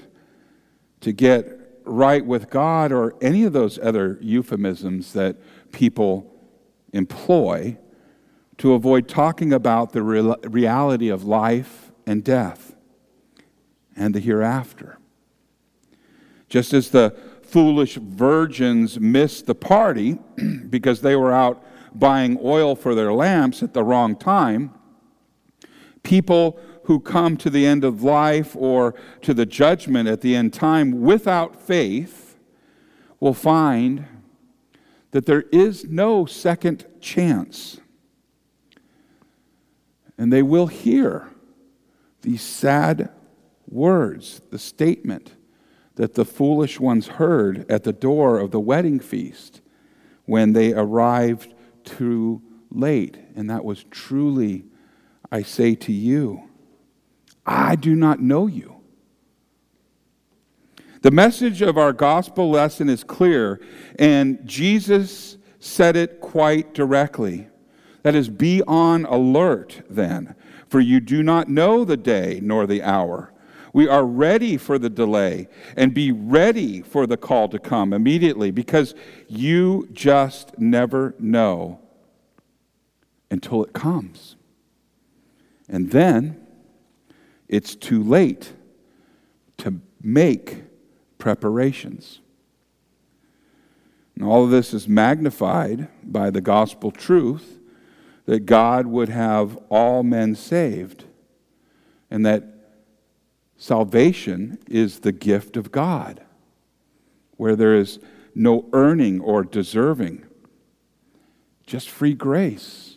to 1.00 1.12
get 1.12 1.58
right 1.84 2.24
with 2.24 2.50
God, 2.50 2.92
or 2.92 3.14
any 3.20 3.44
of 3.44 3.52
those 3.52 3.78
other 3.78 4.18
euphemisms 4.20 5.12
that 5.12 5.36
people 5.72 6.32
employ 6.92 7.76
to 8.58 8.74
avoid 8.74 9.08
talking 9.08 9.52
about 9.52 9.92
the 9.92 10.02
reality 10.02 11.08
of 11.08 11.24
life 11.24 11.90
and 12.06 12.22
death 12.22 12.74
and 13.96 14.14
the 14.14 14.20
hereafter. 14.20 14.98
Just 16.52 16.74
as 16.74 16.90
the 16.90 17.16
foolish 17.40 17.94
virgins 17.94 19.00
missed 19.00 19.46
the 19.46 19.54
party 19.54 20.18
because 20.68 21.00
they 21.00 21.16
were 21.16 21.32
out 21.32 21.64
buying 21.94 22.38
oil 22.44 22.76
for 22.76 22.94
their 22.94 23.10
lamps 23.10 23.62
at 23.62 23.72
the 23.72 23.82
wrong 23.82 24.14
time, 24.14 24.70
people 26.02 26.60
who 26.84 27.00
come 27.00 27.38
to 27.38 27.48
the 27.48 27.64
end 27.64 27.84
of 27.84 28.02
life 28.02 28.54
or 28.54 28.94
to 29.22 29.32
the 29.32 29.46
judgment 29.46 30.06
at 30.10 30.20
the 30.20 30.36
end 30.36 30.52
time 30.52 31.00
without 31.00 31.56
faith 31.58 32.36
will 33.18 33.32
find 33.32 34.04
that 35.12 35.24
there 35.24 35.44
is 35.52 35.86
no 35.86 36.26
second 36.26 36.84
chance. 37.00 37.80
And 40.18 40.30
they 40.30 40.42
will 40.42 40.66
hear 40.66 41.30
these 42.20 42.42
sad 42.42 43.08
words, 43.66 44.42
the 44.50 44.58
statement 44.58 45.32
that 45.96 46.14
the 46.14 46.24
foolish 46.24 46.80
ones 46.80 47.06
heard 47.06 47.70
at 47.70 47.84
the 47.84 47.92
door 47.92 48.38
of 48.38 48.50
the 48.50 48.60
wedding 48.60 48.98
feast 49.00 49.60
when 50.24 50.52
they 50.52 50.72
arrived 50.72 51.54
too 51.84 52.42
late. 52.70 53.18
And 53.36 53.50
that 53.50 53.64
was 53.64 53.84
truly 53.84 54.64
I 55.30 55.42
say 55.42 55.74
to 55.76 55.92
you, 55.92 56.50
I 57.46 57.74
do 57.74 57.94
not 57.94 58.20
know 58.20 58.46
you. 58.46 58.76
The 61.00 61.10
message 61.10 61.62
of 61.62 61.76
our 61.76 61.92
gospel 61.92 62.50
lesson 62.50 62.88
is 62.88 63.02
clear, 63.02 63.60
and 63.98 64.38
Jesus 64.44 65.36
said 65.58 65.96
it 65.96 66.20
quite 66.20 66.74
directly. 66.74 67.48
That 68.02 68.14
is, 68.14 68.28
be 68.28 68.62
on 68.68 69.04
alert 69.06 69.82
then, 69.88 70.34
for 70.68 70.80
you 70.80 71.00
do 71.00 71.22
not 71.22 71.48
know 71.48 71.84
the 71.84 71.96
day 71.96 72.38
nor 72.42 72.66
the 72.66 72.82
hour. 72.82 73.31
We 73.72 73.88
are 73.88 74.04
ready 74.04 74.56
for 74.56 74.78
the 74.78 74.90
delay 74.90 75.48
and 75.76 75.94
be 75.94 76.12
ready 76.12 76.82
for 76.82 77.06
the 77.06 77.16
call 77.16 77.48
to 77.48 77.58
come 77.58 77.92
immediately 77.92 78.50
because 78.50 78.94
you 79.28 79.88
just 79.92 80.58
never 80.58 81.14
know 81.18 81.80
until 83.30 83.64
it 83.64 83.72
comes. 83.72 84.36
And 85.68 85.90
then 85.90 86.46
it's 87.48 87.74
too 87.74 88.02
late 88.02 88.52
to 89.58 89.80
make 90.02 90.64
preparations. 91.16 92.20
And 94.14 94.24
all 94.24 94.44
of 94.44 94.50
this 94.50 94.74
is 94.74 94.86
magnified 94.86 95.88
by 96.02 96.30
the 96.30 96.42
gospel 96.42 96.90
truth 96.90 97.58
that 98.26 98.46
God 98.46 98.86
would 98.86 99.08
have 99.08 99.56
all 99.68 100.02
men 100.02 100.34
saved 100.34 101.04
and 102.10 102.24
that 102.26 102.51
salvation 103.62 104.58
is 104.66 104.98
the 104.98 105.12
gift 105.12 105.56
of 105.56 105.70
God, 105.70 106.20
where 107.36 107.54
there 107.54 107.76
is 107.76 108.00
no 108.34 108.68
earning 108.72 109.20
or 109.20 109.44
deserving, 109.44 110.26
just 111.64 111.88
free 111.88 112.12
grace, 112.12 112.96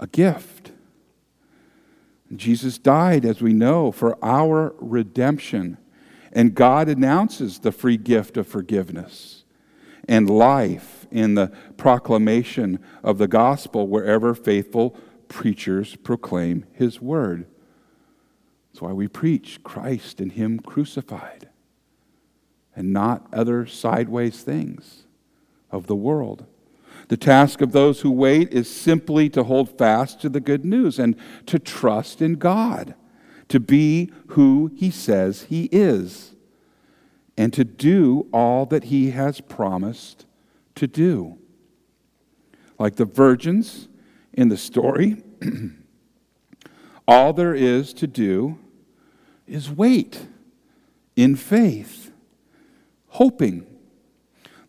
a 0.00 0.06
gift. 0.06 0.72
Jesus 2.34 2.78
died, 2.78 3.26
as 3.26 3.42
we 3.42 3.52
know, 3.52 3.92
for 3.92 4.16
our 4.24 4.74
redemption. 4.78 5.76
And 6.32 6.54
God 6.54 6.88
announces 6.88 7.58
the 7.58 7.72
free 7.72 7.98
gift 7.98 8.38
of 8.38 8.46
forgiveness 8.46 9.44
and 10.08 10.30
life 10.30 11.06
in 11.10 11.34
the 11.34 11.52
proclamation 11.76 12.78
of 13.04 13.18
the 13.18 13.28
gospel 13.28 13.86
wherever 13.86 14.34
faithful 14.34 14.96
preachers 15.28 15.94
proclaim 15.96 16.64
his 16.72 17.02
word. 17.02 17.44
That's 18.72 18.80
why 18.80 18.92
we 18.92 19.06
preach 19.06 19.62
Christ 19.62 20.18
and 20.18 20.32
him 20.32 20.58
crucified 20.58 21.50
and 22.74 22.90
not 22.90 23.26
other 23.30 23.66
sideways 23.66 24.42
things 24.42 25.02
of 25.70 25.86
the 25.86 25.96
world. 25.96 26.46
The 27.08 27.18
task 27.18 27.60
of 27.60 27.72
those 27.72 28.00
who 28.00 28.10
wait 28.10 28.50
is 28.54 28.74
simply 28.74 29.28
to 29.30 29.44
hold 29.44 29.76
fast 29.76 30.22
to 30.22 30.30
the 30.30 30.40
good 30.40 30.64
news 30.64 30.98
and 30.98 31.16
to 31.46 31.58
trust 31.58 32.22
in 32.22 32.36
God, 32.36 32.94
to 33.48 33.60
be 33.60 34.10
who 34.28 34.70
He 34.74 34.90
says 34.90 35.42
He 35.44 35.68
is, 35.70 36.34
and 37.36 37.52
to 37.52 37.64
do 37.64 38.26
all 38.32 38.64
that 38.66 38.84
He 38.84 39.10
has 39.10 39.42
promised 39.42 40.24
to 40.76 40.86
do. 40.86 41.36
Like 42.78 42.96
the 42.96 43.04
virgins 43.04 43.88
in 44.32 44.48
the 44.48 44.56
story, 44.56 45.22
all 47.06 47.34
there 47.34 47.54
is 47.54 47.92
to 47.94 48.06
do 48.06 48.58
is 49.46 49.70
wait 49.70 50.26
in 51.16 51.36
faith, 51.36 52.10
hoping, 53.08 53.66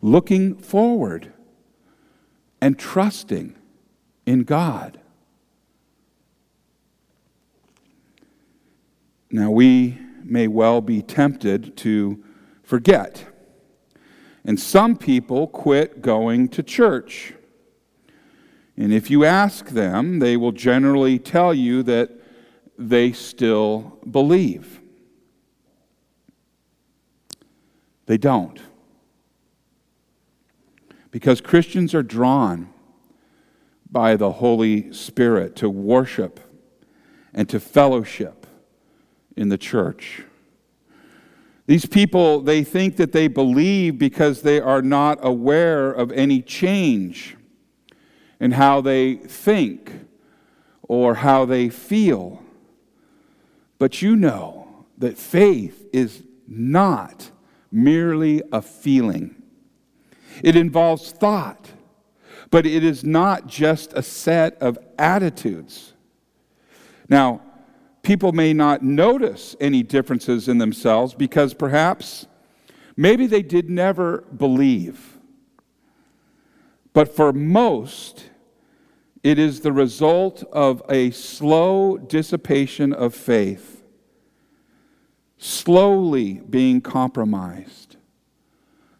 looking 0.02 0.56
forward 0.56 1.32
and 2.62 2.78
trusting 2.78 3.56
in 4.26 4.44
God. 4.44 5.00
Now, 9.30 9.50
we 9.50 9.98
may 10.24 10.48
well 10.48 10.80
be 10.80 11.02
tempted 11.02 11.76
to 11.78 12.24
forget. 12.64 13.26
And 14.46 14.60
some 14.60 14.96
people 14.96 15.48
quit 15.48 16.02
going 16.02 16.50
to 16.50 16.64
church. 16.64 17.34
And 18.76 18.94
if 18.94 19.10
you 19.10 19.26
ask 19.26 19.70
them, 19.70 20.20
they 20.20 20.38
will 20.38 20.52
generally 20.52 21.20
tell 21.20 21.54
you 21.54 21.84
that 21.84 22.12
they 22.78 23.12
still 23.12 24.00
believe. 24.10 24.82
They 28.06 28.18
don't. 28.18 28.60
Because 31.12 31.42
Christians 31.42 31.94
are 31.94 32.04
drawn 32.04 32.70
by 33.90 34.16
the 34.16 34.32
Holy 34.32 34.92
Spirit 34.92 35.56
to 35.58 35.70
worship 35.70 36.40
and 37.34 37.48
to 37.50 37.60
fellowship 37.60 38.48
in 39.38 39.50
the 39.50 39.58
church. 39.58 40.24
These 41.66 41.86
people, 41.86 42.42
they 42.42 42.64
think 42.64 42.98
that 42.98 43.14
they 43.14 43.28
believe 43.28 43.98
because 43.98 44.42
they 44.42 44.60
are 44.60 44.82
not 44.82 45.20
aware 45.22 45.92
of 45.92 46.12
any 46.12 46.42
change 46.42 47.38
in 48.40 48.52
how 48.52 48.82
they 48.82 49.16
think 49.16 50.08
or 50.82 51.16
how 51.16 51.46
they 51.46 51.70
feel. 51.70 52.43
But 53.80 54.02
you 54.02 54.16
know 54.16 54.86
that 54.98 55.18
faith 55.18 55.88
is 55.92 56.24
not 56.48 57.32
merely 57.72 58.42
a 58.52 58.62
feeling, 58.62 59.36
it 60.44 60.56
involves 60.56 61.12
thought, 61.12 61.72
but 62.52 62.66
it 62.66 62.84
is 62.84 63.04
not 63.04 63.48
just 63.48 63.94
a 63.94 64.04
set 64.04 64.56
of 64.62 64.78
attitudes. 64.98 65.94
Now, 67.10 67.42
people 68.04 68.32
may 68.32 68.54
not 68.54 68.84
notice 68.84 69.56
any 69.60 69.82
differences 69.82 70.48
in 70.48 70.60
themselves 70.60 71.14
because 71.14 71.54
perhaps 71.54 72.28
maybe 72.96 73.26
they 73.26 73.42
did 73.42 73.70
never 73.70 74.22
believe. 74.22 75.18
But 76.94 77.16
for 77.16 77.34
most, 77.34 78.30
it 79.24 79.40
is 79.40 79.62
the 79.62 79.72
result 79.72 80.44
of 80.52 80.84
a 80.90 81.10
slow 81.12 81.98
dissipation 81.98 82.92
of 82.92 83.16
faith, 83.16 83.84
slowly 85.38 86.42
being 86.50 86.82
compromised, 86.82 87.96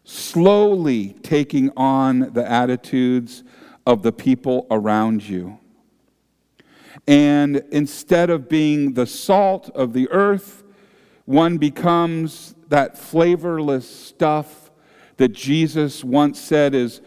slowly 0.02 1.12
taking 1.22 1.70
on 1.76 2.32
the 2.32 2.50
attitudes 2.50 3.44
of 3.86 4.02
the 4.02 4.12
people 4.12 4.66
around 4.70 5.28
you. 5.28 5.58
And 7.06 7.62
instead 7.70 8.30
of 8.30 8.48
being 8.48 8.94
the 8.94 9.06
salt 9.06 9.68
of 9.70 9.92
the 9.92 10.08
earth, 10.10 10.64
one 11.26 11.58
becomes 11.58 12.54
that 12.68 12.96
flavorless 12.96 13.88
stuff 13.88 14.70
that 15.18 15.32
Jesus 15.32 16.02
once 16.02 16.40
said 16.40 16.74
is 16.74 17.02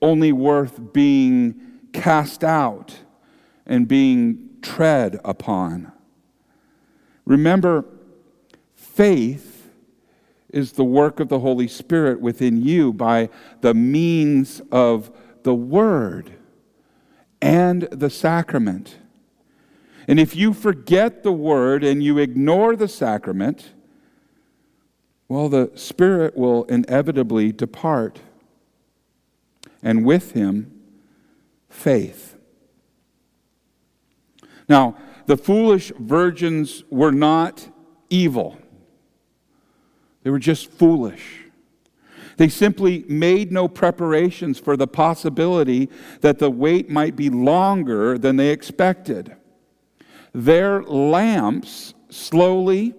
only 0.00 0.32
worth 0.32 0.92
being 0.92 1.71
cast 1.92 2.42
out 2.42 2.98
and 3.66 3.86
being 3.86 4.48
tread 4.62 5.20
upon. 5.24 5.92
Remember, 7.24 7.84
faith 8.74 9.70
is 10.50 10.72
the 10.72 10.84
work 10.84 11.20
of 11.20 11.28
the 11.28 11.40
Holy 11.40 11.68
Spirit 11.68 12.20
within 12.20 12.60
you 12.62 12.92
by 12.92 13.28
the 13.60 13.74
means 13.74 14.60
of 14.70 15.10
the 15.42 15.54
Word 15.54 16.32
and 17.40 17.82
the 17.82 18.10
sacrament. 18.10 18.98
And 20.06 20.18
if 20.18 20.34
you 20.34 20.52
forget 20.52 21.22
the 21.22 21.32
word 21.32 21.84
and 21.84 22.02
you 22.02 22.18
ignore 22.18 22.76
the 22.76 22.88
sacrament, 22.88 23.72
well, 25.28 25.48
the 25.48 25.70
Spirit 25.74 26.36
will 26.36 26.64
inevitably 26.64 27.52
depart. 27.52 28.20
And 29.82 30.04
with 30.04 30.32
him, 30.32 30.81
faith. 31.72 32.36
Now, 34.68 34.96
the 35.26 35.36
foolish 35.36 35.92
virgins 35.98 36.84
were 36.90 37.12
not 37.12 37.68
evil, 38.10 38.58
they 40.22 40.30
were 40.30 40.38
just 40.38 40.70
foolish. 40.70 41.38
They 42.38 42.48
simply 42.48 43.04
made 43.08 43.52
no 43.52 43.68
preparations 43.68 44.58
for 44.58 44.74
the 44.76 44.86
possibility 44.86 45.90
that 46.22 46.38
the 46.38 46.50
wait 46.50 46.88
might 46.88 47.14
be 47.14 47.28
longer 47.28 48.16
than 48.16 48.36
they 48.36 48.48
expected. 48.48 49.36
Their 50.32 50.82
lamps 50.82 51.92
slowly 52.08 52.94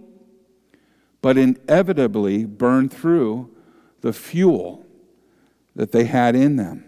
but 1.22 1.38
inevitably 1.38 2.46
burned 2.46 2.94
through 2.94 3.50
the 4.02 4.14
fuel 4.14 4.86
that 5.76 5.92
they 5.92 6.04
had 6.04 6.36
in 6.36 6.58
them. 6.58 6.86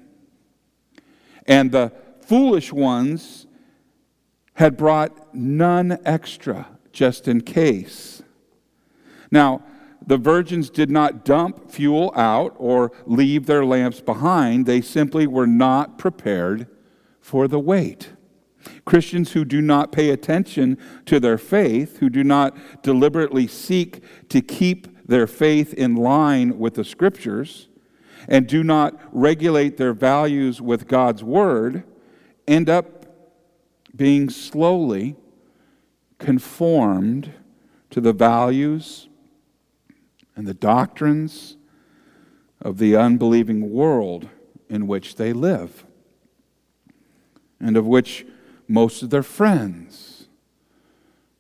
And 1.46 1.72
the 1.72 1.92
foolish 2.22 2.74
ones 2.74 3.48
had 4.54 4.78
brought 4.78 5.36
none 5.36 6.00
extra 6.06 6.68
just 6.92 7.28
in 7.28 7.42
case. 7.42 8.24
Now, 9.32 9.64
the 10.08 10.18
virgins 10.18 10.70
did 10.70 10.90
not 10.90 11.26
dump 11.26 11.72
fuel 11.72 12.14
out 12.16 12.56
or 12.58 12.92
leave 13.06 13.48
their 13.48 13.66
lamps 13.66 14.02
behind. 14.02 14.66
They 14.66 14.82
simply 14.82 15.28
were 15.28 15.48
not 15.48 15.98
prepared 15.98 16.68
for 17.20 17.48
the 17.48 17.60
wait. 17.60 18.12
Christians 18.86 19.34
who 19.34 19.46
do 19.46 19.62
not 19.62 19.92
pay 19.92 20.10
attention 20.10 20.78
to 21.06 21.20
their 21.20 21.38
faith, 21.38 21.98
who 21.98 22.10
do 22.10 22.24
not 22.24 22.56
deliberately 22.84 23.48
seek 23.48 24.04
to 24.30 24.42
keep 24.42 25.08
their 25.08 25.28
faith 25.28 25.74
in 25.74 25.96
line 25.96 26.58
with 26.58 26.76
the 26.76 26.84
scriptures, 26.84 27.68
and 28.28 28.48
do 28.48 28.64
not 28.64 29.00
regulate 29.12 29.78
their 29.78 29.94
values 29.94 30.62
with 30.62 30.88
God's 30.88 31.24
word, 31.24 31.84
end 32.48 32.70
up 32.70 33.06
being 33.96 34.30
slowly 34.30 35.16
conformed 36.18 37.34
to 37.90 38.02
the 38.02 38.14
values 38.14 39.08
and 40.36 40.48
the 40.48 40.54
doctrines 40.54 41.58
of 42.62 42.78
the 42.78 42.96
unbelieving 42.96 43.72
world 43.72 44.28
in 44.70 44.88
which 44.88 45.16
they 45.16 45.32
live, 45.32 45.86
and 47.60 47.78
of 47.78 47.86
which 47.86 48.26
most 48.68 49.04
of 49.04 49.12
their 49.12 49.24
friends 49.24 50.28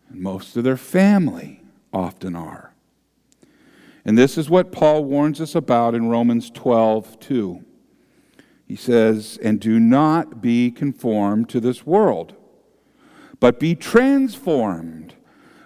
and 0.09 0.21
most 0.21 0.55
of 0.55 0.63
their 0.63 0.77
family 0.77 1.61
often 1.91 2.35
are. 2.35 2.74
And 4.05 4.17
this 4.17 4.37
is 4.37 4.49
what 4.49 4.71
Paul 4.71 5.03
warns 5.03 5.41
us 5.41 5.55
about 5.55 5.95
in 5.95 6.09
Romans 6.09 6.51
12, 6.51 7.19
2. 7.19 7.65
He 8.67 8.75
says, 8.75 9.39
And 9.41 9.59
do 9.59 9.79
not 9.79 10.41
be 10.41 10.71
conformed 10.71 11.49
to 11.49 11.59
this 11.59 11.85
world, 11.85 12.35
but 13.39 13.59
be 13.59 13.75
transformed 13.75 15.15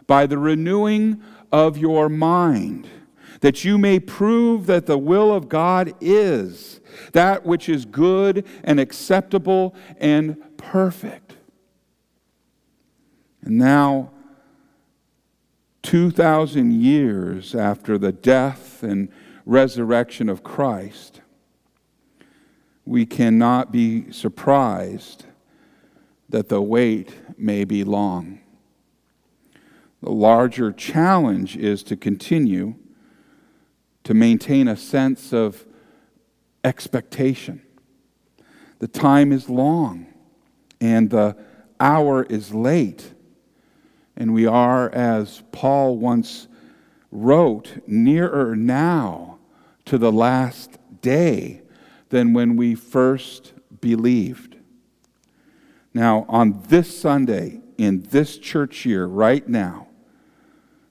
by 0.08 0.26
the 0.26 0.38
renewing 0.38 1.22
of 1.52 1.78
your 1.78 2.10
mind, 2.10 2.88
that 3.42 3.64
you 3.64 3.78
may 3.78 4.00
prove 4.00 4.66
that 4.68 4.86
the 4.86 4.98
will 4.98 5.34
of 5.34 5.50
God 5.50 5.94
is 6.00 6.80
that 7.14 7.46
which 7.46 7.70
is 7.70 7.86
good 7.86 8.46
and 8.64 8.80
acceptable 8.80 9.76
and 9.98 10.38
perfect. 10.58 11.36
And 13.42 13.58
now, 13.58 14.12
2,000 15.84 16.74
years 16.74 17.56
after 17.56 17.98
the 17.98 18.12
death 18.12 18.84
and 18.84 19.10
resurrection 19.46 20.30
of 20.30 20.44
Christ, 20.44 21.22
we 22.86 23.06
cannot 23.06 23.72
be 23.72 24.12
surprised 24.12 25.26
that 26.28 26.50
the 26.50 26.62
wait 26.62 27.16
may 27.38 27.64
be 27.64 27.84
long. 27.84 28.40
The 30.02 30.12
larger 30.12 30.72
challenge 30.72 31.58
is 31.58 31.84
to 31.84 31.98
continue 31.98 32.76
to 34.04 34.14
maintain 34.14 34.68
a 34.68 34.78
sense 34.78 35.34
of 35.34 35.66
expectation. 36.64 37.62
The 38.80 38.88
time 38.88 39.32
is 39.32 39.50
long 39.50 40.08
and 40.80 41.10
the 41.10 41.36
hour 41.80 42.24
is 42.24 42.54
late 42.54 43.14
and 44.20 44.34
we 44.34 44.46
are, 44.46 44.90
as 44.94 45.42
Paul 45.54 45.98
once 45.98 46.50
wrote, 47.10 47.82
nearer 47.88 48.54
now 48.56 49.40
to 49.86 49.98
the 49.98 50.12
last 50.12 50.78
day 51.02 51.62
than 52.10 52.34
when 52.34 52.58
we 52.58 52.76
first 52.76 53.54
believed. 53.80 54.58
Now, 55.94 56.26
on 56.28 56.62
this 56.68 57.00
Sunday, 57.00 57.62
in 57.78 58.02
this 58.10 58.38
church 58.38 58.86
year, 58.86 59.06
right 59.06 59.48
now, 59.48 59.88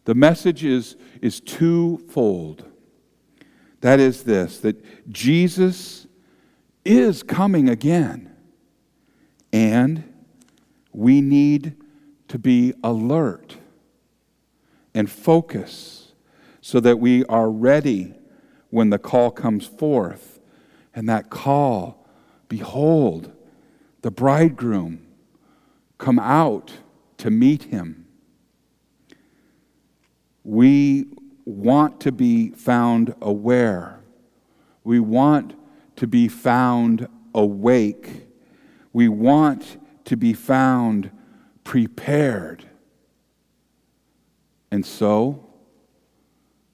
the 0.06 0.14
message 0.14 0.64
is, 0.64 0.96
is 1.20 1.38
twofold. 1.38 2.64
That 3.82 4.00
is 4.00 4.24
this 4.24 4.58
that 4.60 4.82
Jesus 5.12 6.06
is 6.84 7.22
coming 7.22 7.68
again, 7.68 8.34
and 9.52 10.14
we 10.92 11.20
need 11.20 11.76
to 12.28 12.38
be 12.38 12.74
alert 12.84 13.56
and 14.94 15.10
focus 15.10 16.12
so 16.60 16.80
that 16.80 16.98
we 16.98 17.24
are 17.26 17.50
ready 17.50 18.14
when 18.70 18.90
the 18.90 18.98
call 18.98 19.30
comes 19.30 19.66
forth. 19.66 20.38
And 20.94 21.08
that 21.08 21.30
call, 21.30 22.06
behold, 22.48 23.32
the 24.02 24.10
bridegroom, 24.10 25.06
come 25.96 26.18
out 26.18 26.72
to 27.18 27.30
meet 27.30 27.64
him. 27.64 28.06
We 30.44 31.06
want 31.44 32.00
to 32.00 32.12
be 32.12 32.50
found 32.50 33.14
aware. 33.20 34.00
We 34.84 35.00
want 35.00 35.54
to 35.96 36.06
be 36.06 36.28
found 36.28 37.08
awake. 37.34 38.26
We 38.92 39.08
want 39.08 39.78
to 40.06 40.16
be 40.16 40.32
found 40.32 41.10
prepared. 41.68 42.64
And 44.70 44.86
so, 44.86 45.44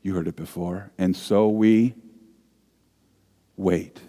you 0.02 0.14
heard 0.14 0.28
it 0.28 0.36
before, 0.36 0.92
and 0.98 1.16
so 1.16 1.48
we 1.48 1.96
wait. 3.56 4.00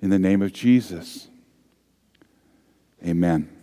In 0.00 0.08
the 0.08 0.18
name 0.18 0.40
of 0.40 0.54
Jesus, 0.54 1.28
amen. 3.06 3.57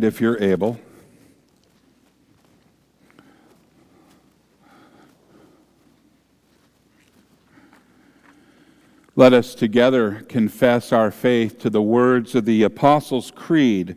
Stand 0.00 0.04
if 0.04 0.20
you're 0.20 0.42
able? 0.42 0.78
Let 9.16 9.32
us 9.34 9.54
together 9.54 10.24
confess 10.28 10.92
our 10.92 11.10
faith 11.10 11.58
to 11.58 11.70
the 11.70 11.82
words 11.82 12.34
of 12.34 12.46
the 12.46 12.62
Apostles' 12.62 13.30
Creed 13.30 13.96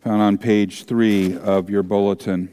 found 0.00 0.20
on 0.20 0.38
page 0.38 0.84
three 0.84 1.36
of 1.36 1.70
your 1.70 1.84
bulletin. 1.84 2.50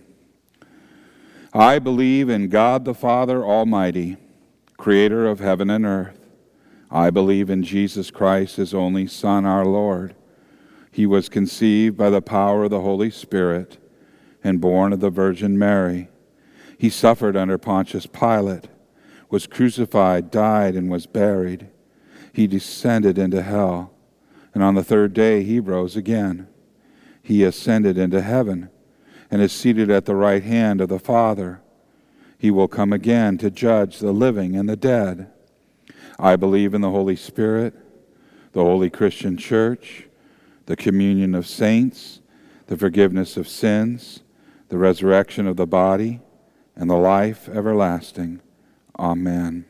I 1.52 1.80
believe 1.80 2.30
in 2.30 2.50
God 2.50 2.86
the 2.86 2.94
Father 2.94 3.44
Almighty, 3.44 4.18
creator 4.78 5.28
of 5.28 5.40
heaven 5.40 5.70
and 5.70 5.86
earth. 5.86 6.20
I 6.92 7.10
believe 7.10 7.50
in 7.50 7.64
Jesus 7.64 8.12
Christ, 8.12 8.58
his 8.58 8.74
only 8.74 9.08
Son, 9.08 9.46
our 9.46 9.66
Lord. 9.66 10.14
He 10.94 11.08
was 11.08 11.28
conceived 11.28 11.98
by 11.98 12.12
the 12.12 12.22
power 12.22 12.66
of 12.66 12.70
the 12.70 12.82
Holy 12.82 13.10
Spirit 13.10 13.80
and 14.44 14.62
born 14.62 14.94
of 14.94 15.00
the 15.00 15.10
Virgin 15.10 15.58
Mary. 15.58 16.08
He 16.78 16.92
suffered 16.92 17.36
under 17.36 17.58
Pontius 17.58 18.06
Pilate, 18.06 18.68
was 19.28 19.48
crucified, 19.48 20.30
died, 20.30 20.76
and 20.76 20.92
was 20.92 21.08
buried. 21.08 21.70
He 22.32 22.46
descended 22.46 23.18
into 23.18 23.42
hell, 23.42 23.92
and 24.54 24.62
on 24.62 24.76
the 24.76 24.84
third 24.84 25.14
day 25.14 25.44
he 25.44 25.60
rose 25.60 25.96
again. 25.96 26.48
He 27.24 27.44
ascended 27.44 27.98
into 27.98 28.22
heaven 28.22 28.70
and 29.32 29.42
is 29.42 29.52
seated 29.52 29.90
at 29.90 30.06
the 30.06 30.16
right 30.16 30.44
hand 30.44 30.80
of 30.80 30.90
the 30.90 31.00
Father. 31.00 31.62
He 32.38 32.52
will 32.52 32.68
come 32.68 32.94
again 32.94 33.40
to 33.40 33.50
judge 33.50 33.98
the 33.98 34.12
living 34.12 34.56
and 34.56 34.70
the 34.70 34.76
dead. 34.76 35.32
I 36.20 36.36
believe 36.36 36.76
in 36.76 36.82
the 36.82 36.92
Holy 36.92 37.16
Spirit, 37.16 37.74
the 38.52 38.64
holy 38.64 38.92
Christian 38.92 39.38
church, 39.38 40.08
the 40.66 40.76
communion 40.76 41.36
of 41.36 41.48
saints, 41.48 42.22
the 42.68 42.78
forgiveness 42.78 43.38
of 43.38 43.48
sins, 43.48 44.22
the 44.70 44.78
resurrection 44.78 45.48
of 45.48 45.58
the 45.58 45.68
body, 45.68 46.20
and 46.76 46.90
the 46.90 46.96
life 46.96 47.48
everlasting. 47.50 48.42
Amen. 48.98 49.66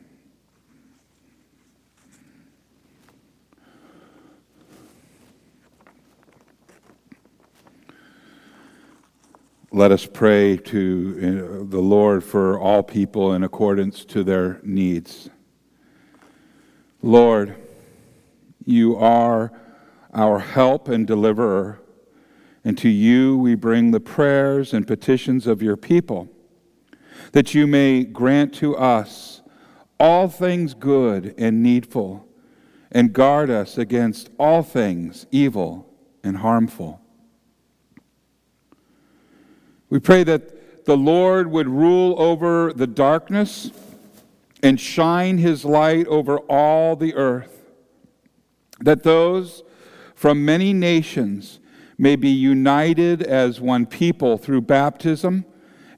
Let 9.74 9.90
us 9.90 10.06
pray 10.06 10.56
to 10.56 11.18
uh, 11.18 11.64
the 11.68 11.80
Lord 11.80 12.22
for 12.22 12.60
all 12.60 12.84
people 12.84 13.32
in 13.32 13.42
accordance 13.42 14.04
to 14.04 14.22
their 14.22 14.60
needs. 14.62 15.28
Lord, 17.02 17.56
you 18.64 18.96
are 18.96 19.52
our 20.14 20.38
help 20.38 20.88
and 20.88 21.06
deliverer, 21.06 21.80
and 22.64 22.78
to 22.78 22.88
you 22.88 23.36
we 23.36 23.54
bring 23.54 23.90
the 23.90 24.00
prayers 24.00 24.72
and 24.72 24.86
petitions 24.86 25.46
of 25.46 25.60
your 25.60 25.76
people, 25.76 26.28
that 27.32 27.54
you 27.54 27.66
may 27.66 28.04
grant 28.04 28.54
to 28.54 28.76
us 28.76 29.42
all 29.98 30.28
things 30.28 30.74
good 30.74 31.34
and 31.36 31.62
needful, 31.62 32.26
and 32.92 33.12
guard 33.12 33.50
us 33.50 33.76
against 33.76 34.30
all 34.38 34.62
things 34.62 35.26
evil 35.32 35.92
and 36.22 36.38
harmful. 36.38 37.00
We 39.90 39.98
pray 39.98 40.24
that 40.24 40.84
the 40.86 40.96
Lord 40.96 41.50
would 41.50 41.68
rule 41.68 42.20
over 42.20 42.72
the 42.72 42.86
darkness 42.86 43.70
and 44.62 44.80
shine 44.80 45.38
his 45.38 45.64
light 45.64 46.06
over 46.06 46.38
all 46.38 46.96
the 46.96 47.14
earth, 47.14 47.64
that 48.80 49.02
those 49.02 49.62
from 50.24 50.42
many 50.42 50.72
nations 50.72 51.60
may 51.98 52.16
be 52.16 52.30
united 52.30 53.22
as 53.22 53.60
one 53.60 53.84
people 53.84 54.38
through 54.38 54.62
baptism 54.62 55.44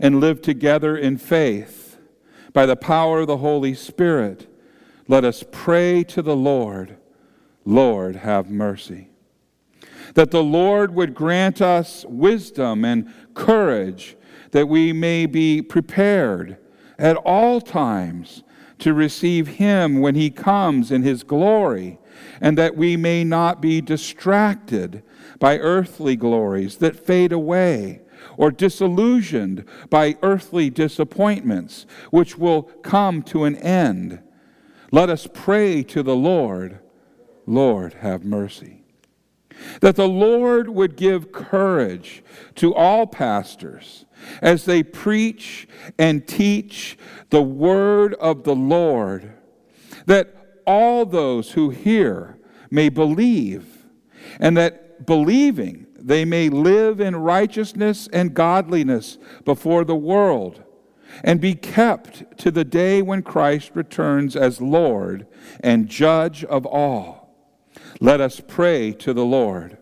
and 0.00 0.18
live 0.18 0.42
together 0.42 0.96
in 0.96 1.16
faith. 1.16 1.96
By 2.52 2.66
the 2.66 2.74
power 2.74 3.20
of 3.20 3.28
the 3.28 3.36
Holy 3.36 3.72
Spirit, 3.72 4.52
let 5.06 5.24
us 5.24 5.44
pray 5.52 6.02
to 6.02 6.22
the 6.22 6.34
Lord. 6.34 6.96
Lord, 7.64 8.16
have 8.16 8.50
mercy. 8.50 9.10
That 10.14 10.32
the 10.32 10.42
Lord 10.42 10.92
would 10.92 11.14
grant 11.14 11.62
us 11.62 12.04
wisdom 12.08 12.84
and 12.84 13.14
courage, 13.34 14.16
that 14.50 14.66
we 14.68 14.92
may 14.92 15.26
be 15.26 15.62
prepared 15.62 16.56
at 16.98 17.16
all 17.18 17.60
times 17.60 18.42
to 18.80 18.92
receive 18.92 19.46
Him 19.46 20.00
when 20.00 20.16
He 20.16 20.30
comes 20.30 20.90
in 20.90 21.04
His 21.04 21.22
glory, 21.22 22.00
and 22.40 22.56
that 22.58 22.76
we 22.76 22.96
may 22.96 23.24
not 23.24 23.60
be 23.60 23.80
distracted 23.80 25.02
by 25.38 25.58
earthly 25.58 26.16
glories 26.16 26.76
that 26.78 26.96
fade 26.96 27.32
away, 27.32 28.00
or 28.36 28.50
disillusioned 28.50 29.64
by 29.90 30.16
earthly 30.22 30.70
disappointments 30.70 31.86
which 32.10 32.36
will 32.36 32.62
come 32.62 33.22
to 33.22 33.44
an 33.44 33.56
end. 33.56 34.20
Let 34.92 35.10
us 35.10 35.26
pray 35.32 35.82
to 35.84 36.02
the 36.02 36.16
Lord, 36.16 36.80
Lord, 37.46 37.94
have 37.94 38.24
mercy. 38.24 38.84
That 39.80 39.96
the 39.96 40.08
Lord 40.08 40.68
would 40.68 40.96
give 40.96 41.32
courage 41.32 42.22
to 42.56 42.74
all 42.74 43.06
pastors 43.06 44.04
as 44.42 44.64
they 44.64 44.82
preach 44.82 45.66
and 45.98 46.26
teach 46.26 46.98
the 47.30 47.42
word 47.42 48.14
of 48.14 48.44
the 48.44 48.54
Lord, 48.54 49.32
that 50.06 50.35
all 50.66 51.06
those 51.06 51.52
who 51.52 51.70
hear 51.70 52.38
may 52.70 52.88
believe, 52.88 53.86
and 54.40 54.56
that 54.56 55.06
believing 55.06 55.86
they 55.98 56.24
may 56.24 56.48
live 56.48 57.00
in 57.00 57.16
righteousness 57.16 58.08
and 58.12 58.34
godliness 58.34 59.18
before 59.44 59.84
the 59.84 59.96
world, 59.96 60.62
and 61.24 61.40
be 61.40 61.54
kept 61.54 62.38
to 62.38 62.50
the 62.50 62.64
day 62.64 63.00
when 63.02 63.22
Christ 63.22 63.70
returns 63.74 64.36
as 64.36 64.60
Lord 64.60 65.26
and 65.60 65.88
Judge 65.88 66.44
of 66.44 66.66
all. 66.66 67.34
Let 68.00 68.20
us 68.20 68.40
pray 68.46 68.92
to 68.92 69.12
the 69.12 69.24
Lord 69.24 69.78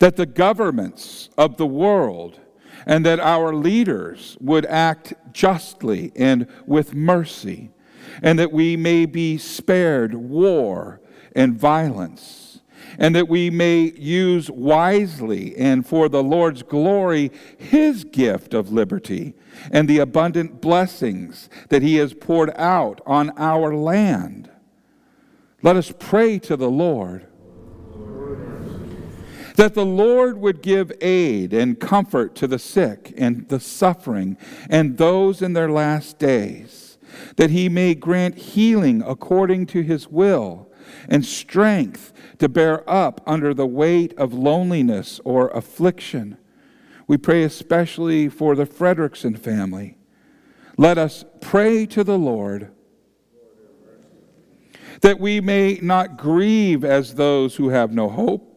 that 0.00 0.16
the 0.16 0.26
governments 0.26 1.28
of 1.38 1.56
the 1.56 1.66
world 1.66 2.40
and 2.86 3.04
that 3.06 3.20
our 3.20 3.54
leaders 3.54 4.36
would 4.40 4.66
act 4.66 5.12
justly 5.32 6.10
and 6.16 6.46
with 6.66 6.94
mercy, 6.94 7.70
and 8.22 8.38
that 8.38 8.52
we 8.52 8.76
may 8.76 9.06
be 9.06 9.38
spared 9.38 10.14
war 10.14 11.00
and 11.34 11.58
violence, 11.58 12.60
and 12.98 13.14
that 13.14 13.28
we 13.28 13.50
may 13.50 13.92
use 13.92 14.50
wisely 14.50 15.56
and 15.56 15.86
for 15.86 16.08
the 16.08 16.22
Lord's 16.22 16.62
glory 16.62 17.30
his 17.58 18.04
gift 18.04 18.54
of 18.54 18.72
liberty 18.72 19.34
and 19.70 19.88
the 19.88 19.98
abundant 19.98 20.60
blessings 20.60 21.48
that 21.68 21.82
he 21.82 21.96
has 21.96 22.14
poured 22.14 22.50
out 22.56 23.00
on 23.06 23.30
our 23.36 23.74
land. 23.74 24.50
Let 25.62 25.76
us 25.76 25.92
pray 25.98 26.38
to 26.40 26.56
the 26.56 26.70
Lord 26.70 27.26
that 29.60 29.74
the 29.74 29.84
Lord 29.84 30.38
would 30.38 30.62
give 30.62 30.90
aid 31.02 31.52
and 31.52 31.78
comfort 31.78 32.34
to 32.36 32.46
the 32.46 32.58
sick 32.58 33.12
and 33.18 33.46
the 33.48 33.60
suffering 33.60 34.38
and 34.70 34.96
those 34.96 35.42
in 35.42 35.52
their 35.52 35.70
last 35.70 36.18
days, 36.18 36.89
that 37.36 37.50
he 37.50 37.68
may 37.68 37.94
grant 37.94 38.36
healing 38.36 39.02
according 39.06 39.66
to 39.66 39.82
his 39.82 40.08
will 40.08 40.70
and 41.08 41.24
strength 41.24 42.12
to 42.38 42.48
bear 42.48 42.88
up 42.88 43.20
under 43.26 43.54
the 43.54 43.66
weight 43.66 44.12
of 44.18 44.32
loneliness 44.32 45.20
or 45.24 45.48
affliction. 45.48 46.36
We 47.06 47.16
pray 47.16 47.42
especially 47.42 48.28
for 48.28 48.54
the 48.54 48.66
Frederickson 48.66 49.38
family. 49.38 49.98
Let 50.76 50.98
us 50.98 51.24
pray 51.40 51.86
to 51.86 52.02
the 52.04 52.18
Lord 52.18 52.72
that 55.02 55.18
we 55.18 55.40
may 55.40 55.78
not 55.82 56.16
grieve 56.16 56.84
as 56.84 57.14
those 57.14 57.56
who 57.56 57.70
have 57.70 57.92
no 57.92 58.08
hope 58.08 58.50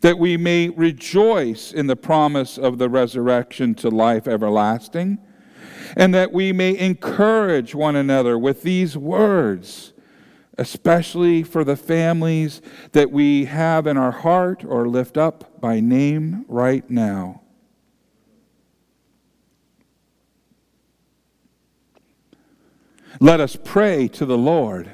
that 0.00 0.18
we 0.18 0.36
may 0.36 0.68
rejoice 0.70 1.72
in 1.72 1.86
the 1.86 1.96
promise 1.96 2.58
of 2.58 2.78
the 2.78 2.88
resurrection 2.88 3.74
to 3.76 3.88
life 3.88 4.26
everlasting, 4.26 5.18
and 5.96 6.14
that 6.14 6.32
we 6.32 6.52
may 6.52 6.76
encourage 6.78 7.74
one 7.74 7.96
another 7.96 8.38
with 8.38 8.62
these 8.62 8.96
words, 8.96 9.92
especially 10.58 11.42
for 11.42 11.64
the 11.64 11.76
families 11.76 12.60
that 12.92 13.10
we 13.10 13.46
have 13.46 13.86
in 13.86 13.96
our 13.96 14.12
heart 14.12 14.64
or 14.64 14.88
lift 14.88 15.16
up 15.16 15.60
by 15.60 15.80
name 15.80 16.44
right 16.48 16.88
now. 16.90 17.42
Let 23.20 23.40
us 23.40 23.56
pray 23.62 24.08
to 24.08 24.24
the 24.24 24.38
Lord 24.38 24.90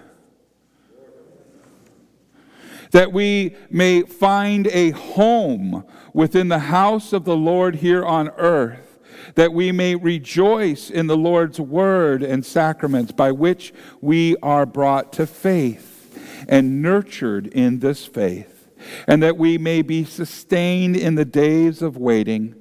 that 2.90 3.12
we 3.12 3.55
may 3.70 4.03
find 4.03 4.66
a 4.68 4.90
home 4.90 5.84
within 6.12 6.49
the 6.49 6.59
house 6.59 7.12
of 7.12 7.24
the 7.24 7.36
Lord 7.36 7.76
here 7.76 8.05
on 8.05 8.28
earth, 8.30 8.88
that 9.34 9.52
we 9.52 9.72
may 9.72 9.94
rejoice 9.94 10.90
in 10.90 11.06
the 11.06 11.16
Lord's 11.16 11.60
word 11.60 12.22
and 12.22 12.44
sacraments 12.44 13.12
by 13.12 13.32
which 13.32 13.72
we 14.00 14.36
are 14.42 14.66
brought 14.66 15.12
to 15.14 15.26
faith 15.26 16.44
and 16.48 16.82
nurtured 16.82 17.46
in 17.48 17.80
this 17.80 18.06
faith, 18.06 18.68
and 19.06 19.22
that 19.22 19.36
we 19.36 19.58
may 19.58 19.82
be 19.82 20.04
sustained 20.04 20.96
in 20.96 21.14
the 21.14 21.24
days 21.24 21.82
of 21.82 21.96
waiting, 21.96 22.54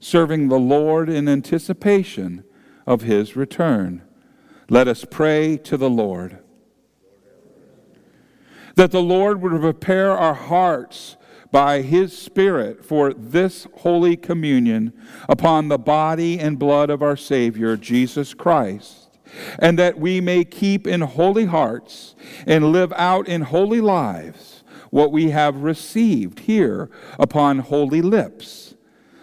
serving 0.00 0.48
the 0.48 0.58
Lord 0.58 1.08
in 1.08 1.28
anticipation 1.28 2.44
of 2.86 3.02
his 3.02 3.36
return. 3.36 4.02
Let 4.70 4.88
us 4.88 5.04
pray 5.08 5.56
to 5.58 5.76
the 5.76 5.90
Lord 5.90 6.38
that 8.78 8.92
the 8.92 9.02
Lord 9.02 9.42
would 9.42 9.60
prepare 9.60 10.16
our 10.16 10.34
hearts 10.34 11.16
by 11.50 11.82
his 11.82 12.16
Spirit 12.16 12.84
for 12.84 13.12
this 13.12 13.66
holy 13.78 14.16
communion 14.16 14.92
upon 15.28 15.68
the 15.68 15.78
body 15.78 16.38
and 16.38 16.58
blood 16.58 16.90
of 16.90 17.02
our 17.02 17.16
Savior, 17.16 17.76
Jesus 17.76 18.34
Christ, 18.34 19.08
and 19.58 19.78
that 19.78 19.98
we 19.98 20.20
may 20.20 20.44
keep 20.44 20.86
in 20.86 21.00
holy 21.00 21.46
hearts 21.46 22.14
and 22.46 22.72
live 22.72 22.92
out 22.94 23.28
in 23.28 23.42
holy 23.42 23.80
lives 23.80 24.62
what 24.90 25.12
we 25.12 25.30
have 25.30 25.62
received 25.62 26.40
here 26.40 26.90
upon 27.18 27.58
holy 27.58 28.02
lips. 28.02 28.74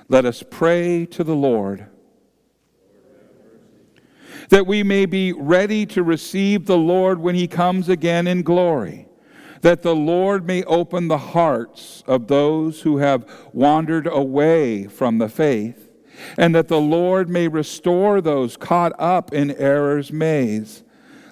Let 0.07 0.25
us 0.25 0.43
pray 0.47 1.05
to 1.07 1.23
the 1.23 1.35
Lord. 1.35 1.87
That 4.49 4.67
we 4.67 4.83
may 4.83 5.07
be 5.07 5.33
ready 5.33 5.87
to 5.87 6.03
receive 6.03 6.65
the 6.65 6.77
Lord 6.77 7.19
when 7.19 7.33
he 7.33 7.47
comes 7.47 7.89
again 7.89 8.27
in 8.27 8.43
glory 8.43 9.04
that 9.65 9.81
the 9.81 9.95
Lord 9.95 10.45
may 10.45 10.63
open 10.65 11.07
the 11.07 11.17
hearts 11.17 12.03
of 12.05 12.27
those 12.27 12.81
who 12.81 12.99
have 12.99 13.27
wandered 13.51 14.05
away 14.05 14.85
from 14.85 15.17
the 15.17 15.27
faith, 15.27 15.89
and 16.37 16.53
that 16.53 16.67
the 16.67 16.79
Lord 16.79 17.29
may 17.29 17.47
restore 17.47 18.21
those 18.21 18.57
caught 18.57 18.93
up 18.99 19.33
in 19.33 19.49
error's 19.49 20.11
maze. 20.11 20.83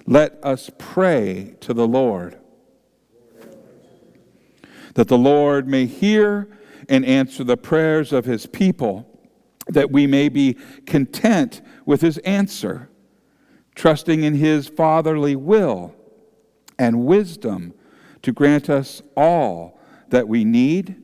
Let 0.04 0.36
us 0.42 0.68
pray 0.78 1.54
to 1.60 1.72
the 1.72 1.86
Lord. 1.86 2.36
That 4.94 5.06
the 5.06 5.16
Lord 5.16 5.68
may 5.68 5.86
hear 5.86 6.48
and 6.88 7.04
answer 7.04 7.44
the 7.44 7.56
prayers 7.56 8.12
of 8.12 8.24
his 8.24 8.46
people, 8.46 9.08
that 9.68 9.92
we 9.92 10.08
may 10.08 10.28
be 10.28 10.54
content 10.86 11.62
with 11.86 12.00
his 12.00 12.18
answer, 12.18 12.90
trusting 13.76 14.24
in 14.24 14.34
his 14.34 14.66
fatherly 14.66 15.36
will 15.36 15.94
and 16.76 17.06
wisdom 17.06 17.74
to 18.24 18.32
grant 18.32 18.70
us 18.70 19.02
all 19.16 19.78
that 20.08 20.26
we 20.26 20.46
need 20.46 20.96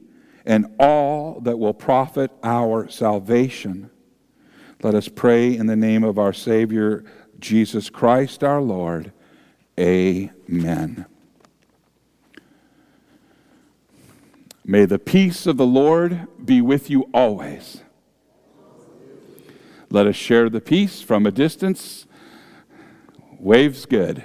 and 0.46 0.66
all 0.78 1.38
that 1.42 1.58
will 1.58 1.74
profit 1.74 2.30
our 2.42 2.88
salvation. 2.88 3.90
Let 4.82 4.94
us 4.94 5.06
pray 5.08 5.54
in 5.54 5.66
the 5.66 5.76
name 5.76 6.02
of 6.02 6.18
our 6.18 6.32
Savior, 6.32 7.04
Jesus 7.38 7.90
Christ 7.90 8.42
our 8.42 8.62
Lord. 8.62 9.12
Amen. 9.78 11.04
May 14.64 14.86
the 14.86 14.98
peace 14.98 15.46
of 15.46 15.58
the 15.58 15.66
Lord 15.66 16.26
be 16.42 16.62
with 16.62 16.88
you 16.88 17.02
always. 17.12 17.82
Let 19.90 20.06
us 20.06 20.16
share 20.16 20.48
the 20.48 20.62
peace 20.62 21.02
from 21.02 21.26
a 21.26 21.30
distance. 21.30 22.06
Waves 23.38 23.84
good. 23.84 24.24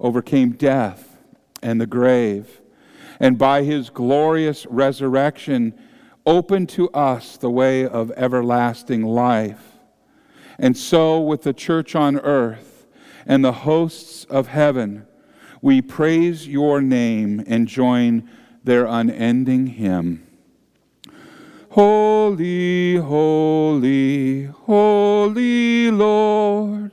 overcame 0.00 0.52
death 0.52 1.16
and 1.62 1.80
the 1.80 1.86
grave, 1.86 2.60
and 3.20 3.36
by 3.36 3.62
his 3.62 3.90
glorious 3.90 4.66
resurrection 4.66 5.74
opened 6.26 6.68
to 6.68 6.90
us 6.90 7.36
the 7.36 7.50
way 7.50 7.86
of 7.86 8.10
everlasting 8.12 9.02
life. 9.02 9.78
And 10.58 10.76
so, 10.76 11.20
with 11.20 11.42
the 11.42 11.52
church 11.52 11.94
on 11.94 12.18
earth 12.18 12.86
and 13.26 13.44
the 13.44 13.52
hosts 13.52 14.24
of 14.24 14.48
heaven, 14.48 15.06
we 15.62 15.80
praise 15.80 16.46
your 16.46 16.80
name 16.80 17.42
and 17.46 17.66
join 17.66 18.28
their 18.64 18.86
unending 18.86 19.68
hymn. 19.68 20.26
Holy, 21.70 22.96
holy, 22.96 24.44
holy 24.44 25.90
Lord, 25.90 26.92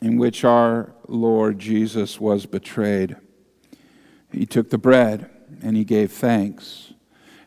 in 0.00 0.16
which 0.16 0.44
our 0.44 0.92
Lord 1.08 1.58
Jesus 1.58 2.20
was 2.20 2.46
betrayed, 2.46 3.16
he 4.32 4.46
took 4.46 4.70
the 4.70 4.78
bread 4.78 5.30
and 5.62 5.76
he 5.76 5.84
gave 5.84 6.12
thanks. 6.12 6.92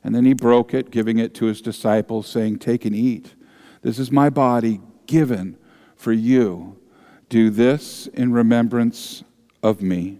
And 0.03 0.13
then 0.13 0.25
he 0.25 0.33
broke 0.33 0.73
it, 0.73 0.91
giving 0.91 1.17
it 1.17 1.33
to 1.35 1.45
his 1.45 1.61
disciples, 1.61 2.27
saying, 2.27 2.59
Take 2.59 2.85
and 2.85 2.95
eat. 2.95 3.35
This 3.81 3.99
is 3.99 4.11
my 4.11 4.29
body 4.29 4.81
given 5.07 5.57
for 5.95 6.11
you. 6.11 6.77
Do 7.29 7.49
this 7.49 8.07
in 8.07 8.33
remembrance 8.33 9.23
of 9.61 9.81
me. 9.81 10.19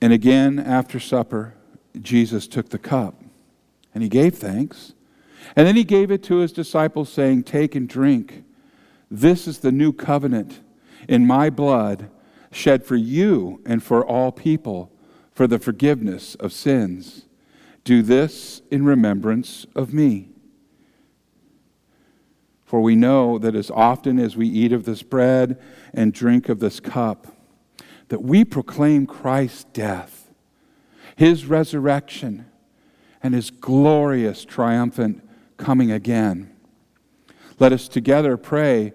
And 0.00 0.12
again, 0.12 0.58
after 0.58 1.00
supper, 1.00 1.54
Jesus 2.00 2.46
took 2.46 2.68
the 2.68 2.78
cup 2.78 3.22
and 3.94 4.02
he 4.02 4.08
gave 4.08 4.34
thanks. 4.34 4.92
And 5.56 5.66
then 5.66 5.76
he 5.76 5.84
gave 5.84 6.10
it 6.10 6.22
to 6.24 6.36
his 6.36 6.52
disciples, 6.52 7.12
saying, 7.12 7.44
Take 7.44 7.74
and 7.74 7.88
drink. 7.88 8.44
This 9.14 9.46
is 9.46 9.58
the 9.58 9.70
new 9.70 9.92
covenant 9.92 10.60
in 11.06 11.26
my 11.26 11.50
blood, 11.50 12.08
shed 12.50 12.82
for 12.82 12.96
you 12.96 13.60
and 13.66 13.82
for 13.82 14.02
all 14.06 14.32
people 14.32 14.90
for 15.34 15.46
the 15.46 15.58
forgiveness 15.58 16.34
of 16.36 16.50
sins. 16.50 17.26
Do 17.84 18.00
this 18.00 18.62
in 18.70 18.86
remembrance 18.86 19.66
of 19.74 19.92
me. 19.92 20.30
For 22.64 22.80
we 22.80 22.96
know 22.96 23.36
that 23.36 23.54
as 23.54 23.70
often 23.70 24.18
as 24.18 24.34
we 24.34 24.48
eat 24.48 24.72
of 24.72 24.86
this 24.86 25.02
bread 25.02 25.60
and 25.92 26.14
drink 26.14 26.48
of 26.48 26.60
this 26.60 26.80
cup, 26.80 27.36
that 28.08 28.22
we 28.22 28.46
proclaim 28.46 29.04
Christ's 29.04 29.64
death, 29.74 30.32
his 31.16 31.44
resurrection, 31.44 32.46
and 33.22 33.34
his 33.34 33.50
glorious 33.50 34.46
triumphant 34.46 35.22
coming 35.58 35.92
again. 35.92 36.48
Let 37.58 37.74
us 37.74 37.88
together 37.88 38.38
pray 38.38 38.94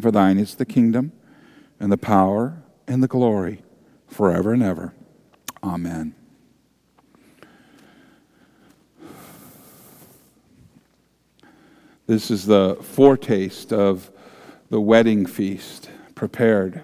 For 0.00 0.10
thine 0.10 0.38
is 0.38 0.54
the 0.54 0.66
kingdom, 0.66 1.12
and 1.80 1.90
the 1.90 1.98
power, 1.98 2.62
and 2.86 3.02
the 3.02 3.08
glory, 3.08 3.62
forever 4.06 4.52
and 4.52 4.62
ever. 4.62 4.94
Amen. 5.62 6.14
This 12.06 12.30
is 12.30 12.46
the 12.46 12.76
foretaste 12.80 13.72
of 13.72 14.10
the 14.70 14.80
wedding 14.80 15.26
feast 15.26 15.90
prepared. 16.14 16.82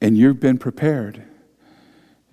And 0.00 0.16
you've 0.16 0.40
been 0.40 0.58
prepared. 0.58 1.24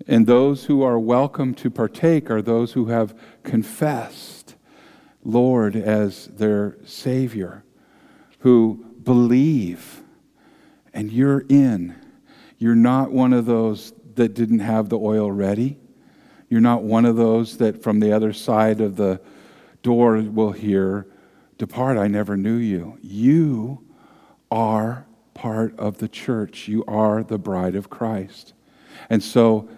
And 0.06 0.26
those 0.26 0.66
who 0.66 0.82
are 0.82 0.98
welcome 0.98 1.54
to 1.54 1.70
partake 1.70 2.30
are 2.30 2.40
those 2.40 2.72
who 2.72 2.86
have 2.86 3.18
confessed 3.42 4.54
Lord 5.24 5.74
as 5.74 6.26
their 6.28 6.76
Savior, 6.84 7.64
who 8.38 8.84
believe, 9.02 10.02
and 10.92 11.12
you're 11.12 11.44
in. 11.48 11.94
You're 12.58 12.74
not 12.74 13.12
one 13.12 13.32
of 13.32 13.46
those 13.46 13.92
that 14.14 14.34
didn't 14.34 14.60
have 14.60 14.88
the 14.88 14.98
oil 14.98 15.30
ready. 15.30 15.78
You're 16.48 16.60
not 16.60 16.82
one 16.82 17.04
of 17.04 17.16
those 17.16 17.58
that 17.58 17.82
from 17.82 18.00
the 18.00 18.12
other 18.12 18.32
side 18.32 18.80
of 18.80 18.96
the 18.96 19.20
door 19.82 20.16
will 20.16 20.52
hear, 20.52 21.06
Depart, 21.56 21.98
I 21.98 22.08
never 22.08 22.36
knew 22.36 22.56
you. 22.56 22.98
You 23.02 23.84
are 24.50 25.06
part 25.34 25.78
of 25.78 25.98
the 25.98 26.08
church. 26.08 26.68
You 26.68 26.84
are 26.86 27.22
the 27.22 27.38
bride 27.38 27.74
of 27.74 27.90
Christ. 27.90 28.54
And 29.10 29.22
so 29.22 29.68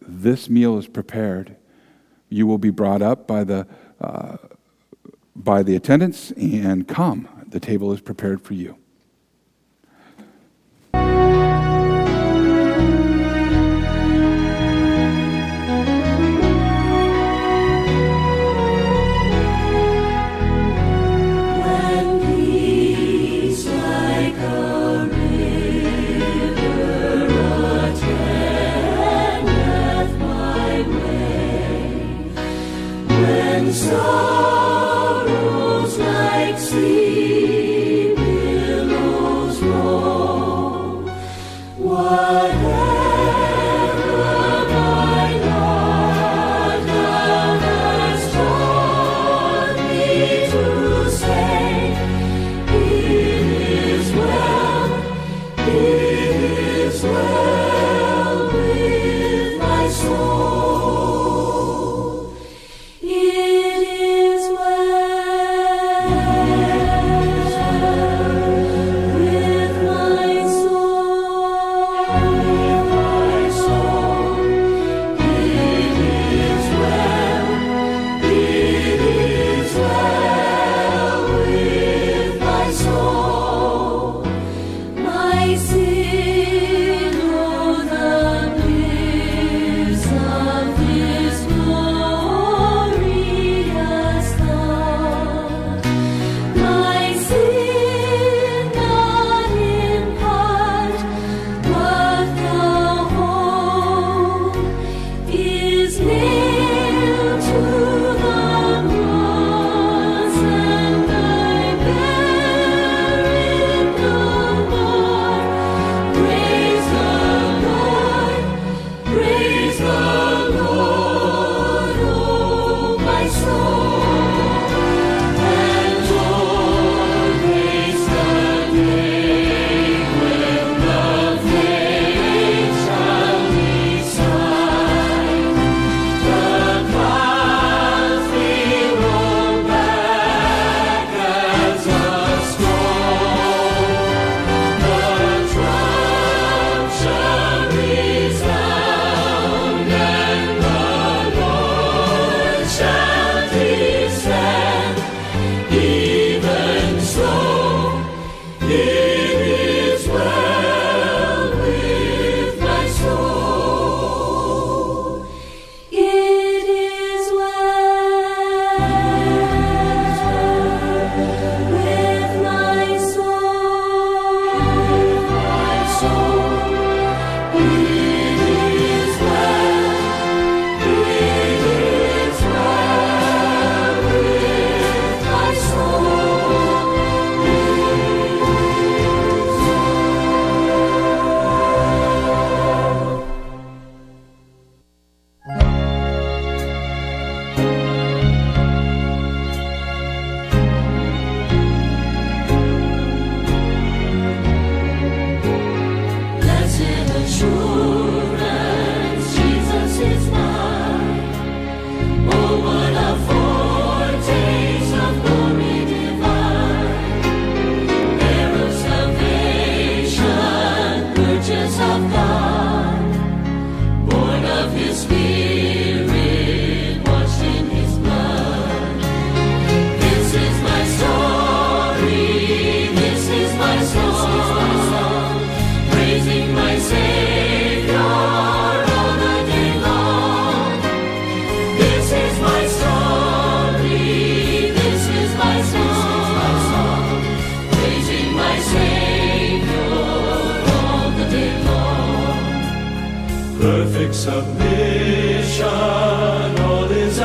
this 0.00 0.48
meal 0.48 0.78
is 0.78 0.86
prepared. 0.86 1.56
You 2.28 2.46
will 2.46 2.58
be 2.58 2.70
brought 2.70 3.02
up 3.02 3.26
by 3.26 3.44
the, 3.44 3.66
uh, 4.00 4.36
by 5.36 5.62
the 5.62 5.76
attendants 5.76 6.32
and 6.32 6.86
come. 6.86 7.28
The 7.50 7.60
table 7.60 7.92
is 7.92 8.00
prepared 8.00 8.42
for 8.42 8.52
you. 8.54 8.76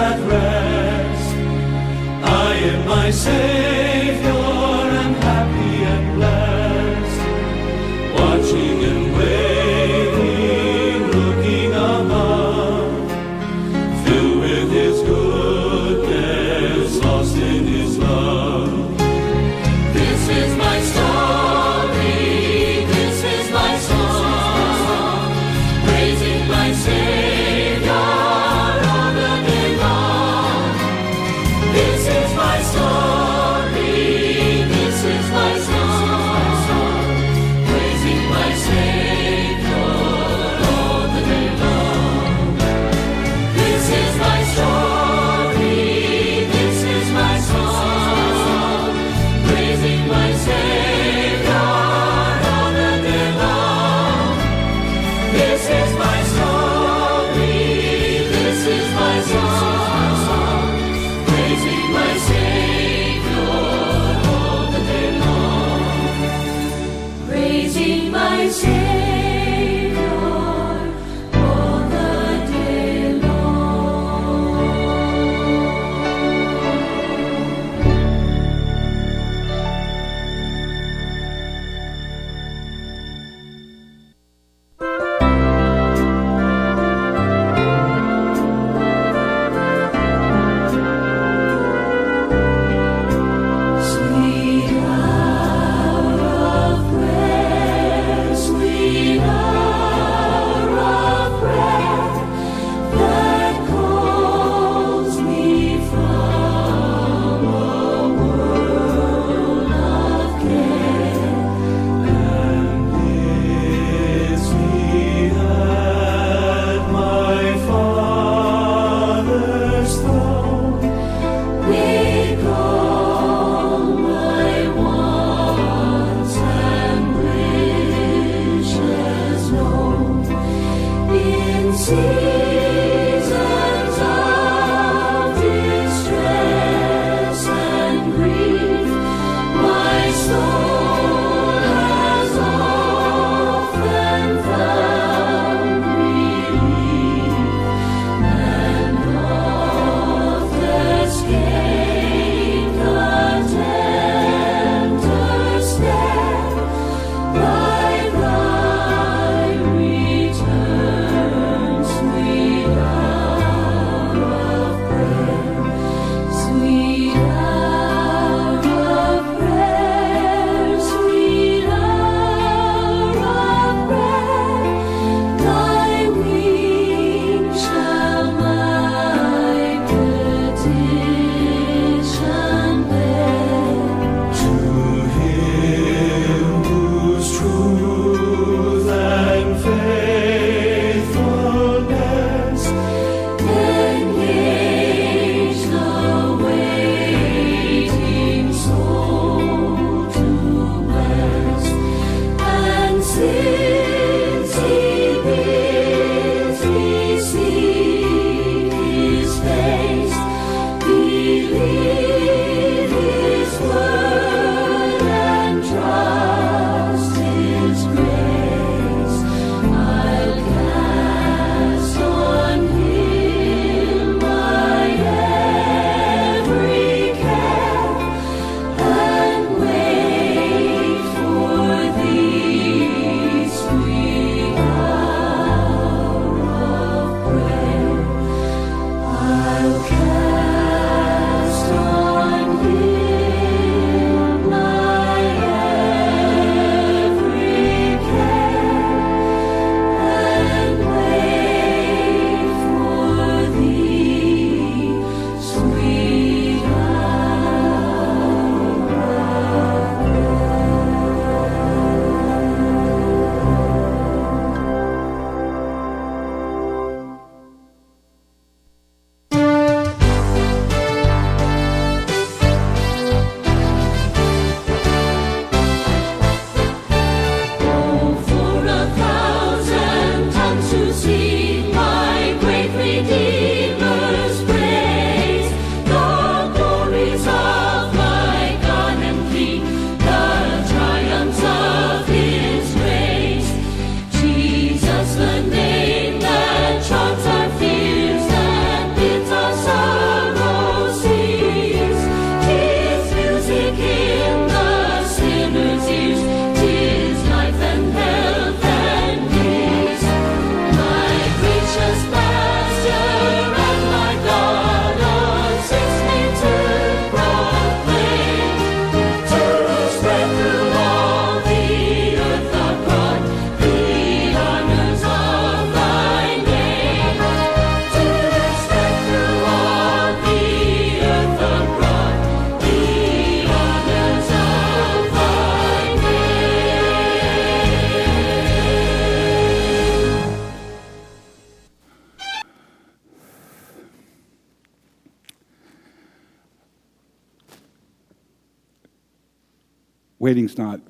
At 0.03 0.19
rest. 0.27 1.35
I 2.23 2.53
am 2.71 2.87
my 2.87 3.09
Savior, 3.11 3.72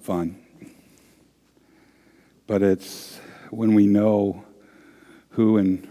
fun, 0.04 0.38
but 2.46 2.62
it's 2.62 3.22
when 3.52 3.74
we 3.74 3.88
know 3.88 4.44
who 5.30 5.58
and 5.58 5.88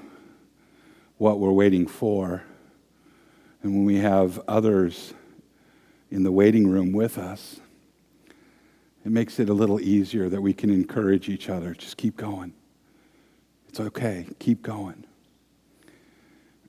what 1.16 1.38
we're 1.38 1.50
waiting 1.50 1.86
for, 1.86 2.42
and 3.62 3.72
when 3.72 3.86
we 3.86 3.96
have 3.96 4.38
others 4.46 5.14
in 6.10 6.24
the 6.24 6.30
waiting 6.30 6.68
room 6.68 6.92
with 6.92 7.16
us, 7.16 7.58
it 9.02 9.10
makes 9.10 9.40
it 9.40 9.48
a 9.48 9.54
little 9.54 9.80
easier 9.80 10.28
that 10.28 10.42
we 10.42 10.52
can 10.52 10.68
encourage 10.68 11.30
each 11.30 11.48
other. 11.48 11.72
Just 11.72 11.96
keep 11.96 12.14
going. 12.14 12.52
It's 13.70 13.80
okay. 13.80 14.26
Keep 14.38 14.60
going. 14.60 15.06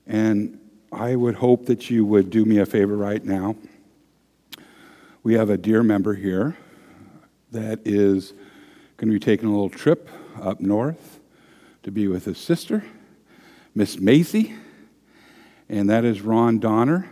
And 0.06 0.58
I 0.90 1.14
would 1.14 1.34
hope 1.34 1.66
that 1.66 1.90
you 1.90 2.06
would 2.06 2.30
do 2.30 2.46
me 2.46 2.58
a 2.58 2.64
favor 2.64 2.96
right 2.96 3.22
now. 3.22 3.56
We 5.22 5.34
have 5.34 5.50
a 5.50 5.58
dear 5.58 5.82
member 5.82 6.14
here 6.14 6.56
that 7.54 7.80
is 7.84 8.32
going 8.96 9.08
to 9.08 9.12
be 9.12 9.20
taking 9.20 9.48
a 9.48 9.52
little 9.52 9.70
trip 9.70 10.10
up 10.42 10.60
north 10.60 11.20
to 11.84 11.92
be 11.92 12.08
with 12.08 12.24
his 12.24 12.36
sister, 12.36 12.84
Miss 13.76 13.98
Macy, 13.98 14.54
and 15.68 15.88
that 15.88 16.04
is 16.04 16.20
Ron 16.20 16.58
Donner. 16.58 17.08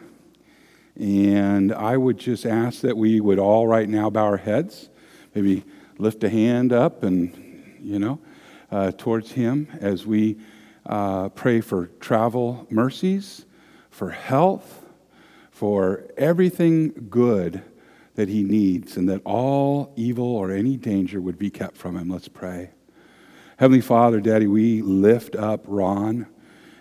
And 0.99 1.73
I 1.73 1.97
would 1.97 2.19
just 2.19 2.45
ask 2.45 2.81
that 2.81 2.97
we 2.97 3.21
would 3.21 3.39
all 3.39 3.69
right 3.69 3.89
now 3.89 4.11
bow 4.11 4.25
our 4.25 4.37
heads, 4.37 4.89
maybe 5.33 5.65
lift 5.99 6.25
a 6.25 6.29
hand 6.29 6.73
up 6.73 7.05
and, 7.05 7.79
you 7.81 8.01
know, 8.01 8.19
uh, 8.73 8.91
towards 8.99 9.33
him 9.33 9.69
as 9.81 10.07
we 10.07 10.39
uh, 10.87 11.29
pray 11.29 11.61
for 11.61 11.87
travel 12.01 12.67
mercies, 12.69 13.47
for 13.91 14.11
health, 14.11 14.85
for 15.53 16.05
everything 16.17 17.07
good 17.09 17.63
that 18.15 18.29
he 18.29 18.43
needs, 18.43 18.97
and 18.97 19.09
that 19.09 19.23
all 19.25 19.93
evil 19.97 20.27
or 20.27 20.51
any 20.51 20.77
danger 20.77 21.21
would 21.21 21.39
be 21.39 21.51
kept 21.51 21.77
from 21.77 21.97
him. 21.97 22.09
Let's 22.11 22.29
pray. 22.29 22.71
Heavenly 23.57 23.81
Father, 23.81 24.21
Daddy, 24.21 24.47
we 24.47 24.83
lift 24.83 25.37
up 25.37 25.65
Ron. 25.67 26.27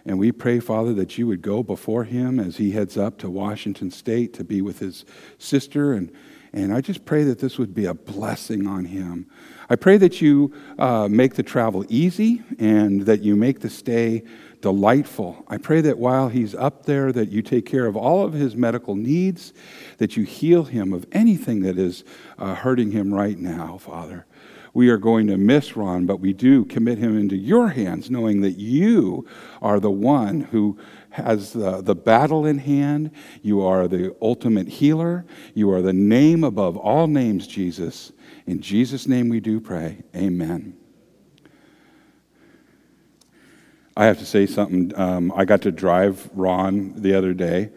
And 0.05 0.17
we 0.17 0.31
pray, 0.31 0.59
Father, 0.59 0.93
that 0.95 1.17
you 1.17 1.27
would 1.27 1.41
go 1.41 1.61
before 1.61 2.05
him 2.05 2.39
as 2.39 2.57
he 2.57 2.71
heads 2.71 2.97
up 2.97 3.19
to 3.19 3.29
Washington 3.29 3.91
State 3.91 4.33
to 4.33 4.43
be 4.43 4.61
with 4.61 4.79
his 4.79 5.05
sister 5.37 5.93
and, 5.93 6.11
And 6.53 6.73
I 6.73 6.81
just 6.81 7.05
pray 7.05 7.23
that 7.25 7.39
this 7.39 7.57
would 7.57 7.73
be 7.73 7.85
a 7.85 7.93
blessing 7.93 8.65
on 8.67 8.85
him. 8.85 9.27
I 9.69 9.75
pray 9.75 9.97
that 9.97 10.19
you 10.19 10.53
uh, 10.79 11.07
make 11.07 11.35
the 11.35 11.43
travel 11.43 11.85
easy 11.87 12.43
and 12.59 13.03
that 13.03 13.21
you 13.21 13.35
make 13.35 13.59
the 13.59 13.69
stay 13.69 14.23
delightful. 14.61 15.43
I 15.47 15.57
pray 15.57 15.81
that 15.81 15.97
while 15.97 16.29
he's 16.29 16.55
up 16.55 16.85
there, 16.85 17.11
that 17.11 17.29
you 17.29 17.41
take 17.41 17.65
care 17.65 17.85
of 17.85 17.95
all 17.95 18.23
of 18.23 18.33
his 18.33 18.55
medical 18.55 18.95
needs, 18.95 19.53
that 19.97 20.15
you 20.15 20.23
heal 20.23 20.63
him 20.63 20.93
of 20.93 21.05
anything 21.11 21.61
that 21.61 21.77
is 21.77 22.03
uh, 22.37 22.55
hurting 22.55 22.91
him 22.91 23.13
right 23.13 23.37
now, 23.37 23.77
Father. 23.77 24.25
We 24.73 24.89
are 24.89 24.97
going 24.97 25.27
to 25.27 25.37
miss 25.37 25.75
Ron, 25.75 26.05
but 26.05 26.21
we 26.21 26.31
do 26.31 26.63
commit 26.63 26.97
him 26.97 27.17
into 27.17 27.35
your 27.35 27.69
hands, 27.69 28.09
knowing 28.09 28.41
that 28.41 28.57
you 28.57 29.27
are 29.61 29.79
the 29.79 29.91
one 29.91 30.41
who 30.41 30.79
has 31.09 31.51
the, 31.51 31.81
the 31.81 31.95
battle 31.95 32.45
in 32.45 32.57
hand. 32.57 33.11
You 33.41 33.61
are 33.65 33.87
the 33.87 34.15
ultimate 34.21 34.69
healer. 34.69 35.25
You 35.53 35.71
are 35.71 35.81
the 35.81 35.91
name 35.91 36.45
above 36.45 36.77
all 36.77 37.07
names, 37.07 37.47
Jesus. 37.47 38.13
In 38.45 38.61
Jesus' 38.61 39.07
name 39.07 39.27
we 39.27 39.41
do 39.41 39.59
pray. 39.59 40.03
Amen. 40.15 40.80
I 43.95 44.05
have 44.05 44.19
to 44.19 44.25
say 44.25 44.45
something. 44.45 44.97
Um, 44.97 45.33
I 45.35 45.43
got 45.43 45.61
to 45.63 45.71
drive 45.71 46.29
Ron 46.33 46.93
the 46.95 47.13
other 47.13 47.33
day, 47.33 47.71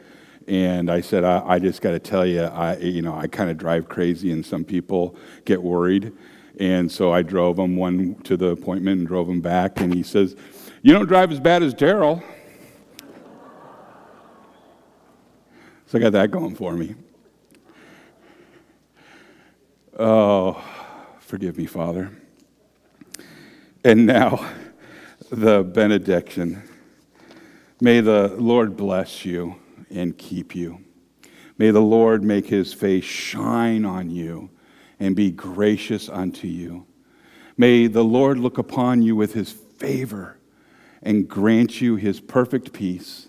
and 0.47 0.91
I 0.91 1.01
said, 1.01 1.25
I, 1.25 1.43
I 1.45 1.59
just 1.59 1.83
got 1.83 1.91
to 1.91 1.99
tell 1.99 2.25
you, 2.25 2.43
I, 2.43 2.77
you 2.77 3.03
know, 3.03 3.15
I 3.15 3.27
kind 3.27 3.51
of 3.51 3.59
drive 3.59 3.89
crazy, 3.89 4.31
and 4.31 4.47
some 4.47 4.65
people 4.65 5.17
get 5.45 5.63
worried. 5.63 6.13
And 6.61 6.91
so 6.91 7.13
I 7.13 7.23
drove 7.23 7.59
him 7.59 7.77
one 7.77 8.15
to 8.23 8.37
the 8.37 8.49
appointment 8.49 8.99
and 8.99 9.09
drove 9.09 9.29
him 9.29 9.41
back, 9.41 9.81
and 9.81 9.93
he 9.93 10.05
says, 10.05 10.37
"You 10.83 10.93
don't 10.93 11.07
drive 11.07 11.33
as 11.33 11.41
bad 11.41 11.65
as 11.65 11.75
Daryl." 11.75 12.23
So 15.87 15.99
I 15.99 16.01
got 16.01 16.13
that 16.13 16.31
going 16.31 16.55
for 16.55 16.75
me. 16.75 16.95
Oh, 19.99 20.63
forgive 21.19 21.59
me, 21.59 21.67
Father. 21.67 22.11
And 23.85 24.07
now, 24.07 24.49
the 25.35 25.65
benediction. 25.65 26.63
May 27.81 28.01
the 28.01 28.29
Lord 28.39 28.77
bless 28.77 29.25
you 29.25 29.57
and 29.91 30.17
keep 30.17 30.55
you. 30.55 30.85
May 31.59 31.71
the 31.71 31.81
Lord 31.81 32.23
make 32.23 32.47
his 32.47 32.73
face 32.73 33.05
shine 33.05 33.85
on 33.85 34.11
you 34.11 34.51
and 35.01 35.17
be 35.17 35.31
gracious 35.31 36.09
unto 36.09 36.47
you. 36.47 36.87
May 37.57 37.89
the 37.89 38.05
Lord 38.05 38.39
look 38.39 38.59
upon 38.59 39.03
you 39.03 39.17
with 39.17 39.35
his 39.35 39.51
favor 39.51 40.39
and 41.03 41.29
grant 41.29 41.81
you 41.81 41.97
his 41.97 42.21
perfect 42.21 42.73
peace. 42.73 43.29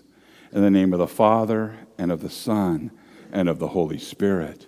In 0.52 0.62
the 0.62 0.70
name 0.70 0.92
of 0.92 1.00
the 1.00 1.08
Father, 1.08 1.74
and 1.98 2.10
of 2.12 2.22
the 2.22 2.30
Son, 2.30 2.90
and 3.32 3.48
of 3.48 3.58
the 3.58 3.68
Holy 3.68 3.98
Spirit. 3.98 4.66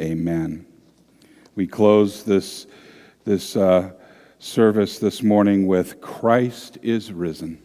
Amen. 0.00 0.66
We 1.54 1.66
close 1.66 2.24
this, 2.24 2.66
this 3.24 3.56
uh, 3.56 3.92
service 4.44 4.98
this 4.98 5.22
morning 5.22 5.66
with 5.66 6.02
Christ 6.02 6.76
is 6.82 7.10
risen. 7.10 7.58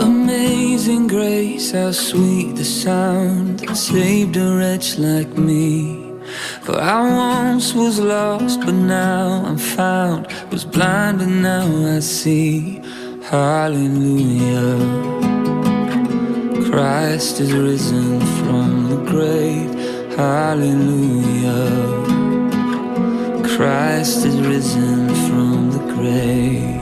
Amazing 0.00 1.06
grace, 1.06 1.70
how 1.70 1.92
sweet 1.92 2.56
the 2.56 2.64
sound 2.64 3.60
that 3.60 3.76
saved 3.76 4.36
a 4.36 4.56
wretch 4.56 4.98
like 4.98 5.38
me. 5.38 5.99
For 6.70 6.80
I 6.80 7.00
once 7.02 7.74
was 7.74 7.98
lost, 7.98 8.60
but 8.60 8.74
now 8.74 9.42
I'm 9.44 9.58
found. 9.58 10.28
Was 10.52 10.64
blind, 10.64 11.18
but 11.18 11.26
now 11.26 11.96
I 11.96 11.98
see. 11.98 12.80
Hallelujah. 13.24 14.78
Christ 16.70 17.40
is 17.40 17.52
risen 17.52 18.20
from 18.38 18.88
the 18.90 18.98
grave. 19.10 19.72
Hallelujah. 20.16 21.72
Christ 23.56 24.24
is 24.24 24.38
risen 24.40 25.08
from 25.26 25.72
the 25.72 25.82
grave. 25.94 26.79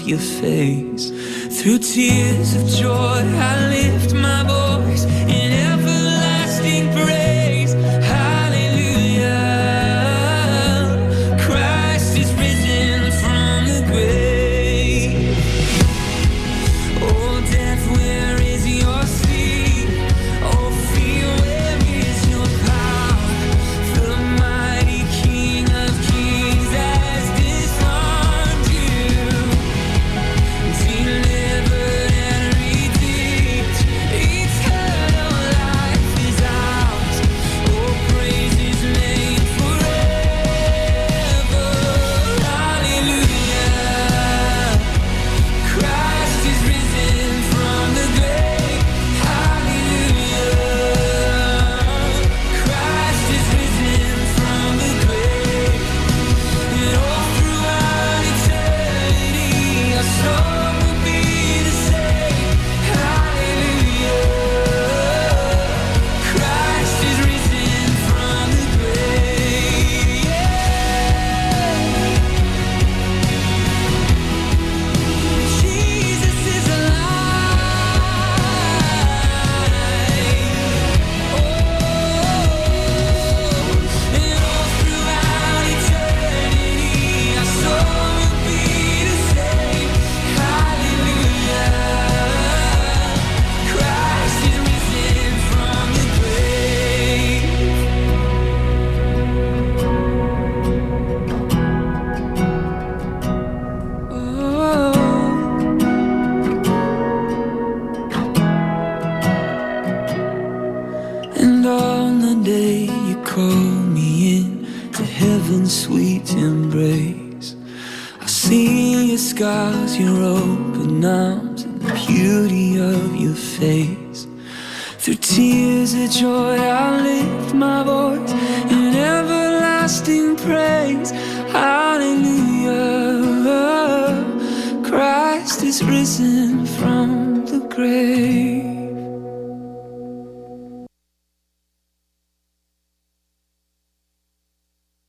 Of 0.00 0.08
your 0.08 0.18
face. 0.18 1.10
Through 1.60 1.78
tears 1.78 2.54
of 2.54 2.66
joy, 2.68 3.07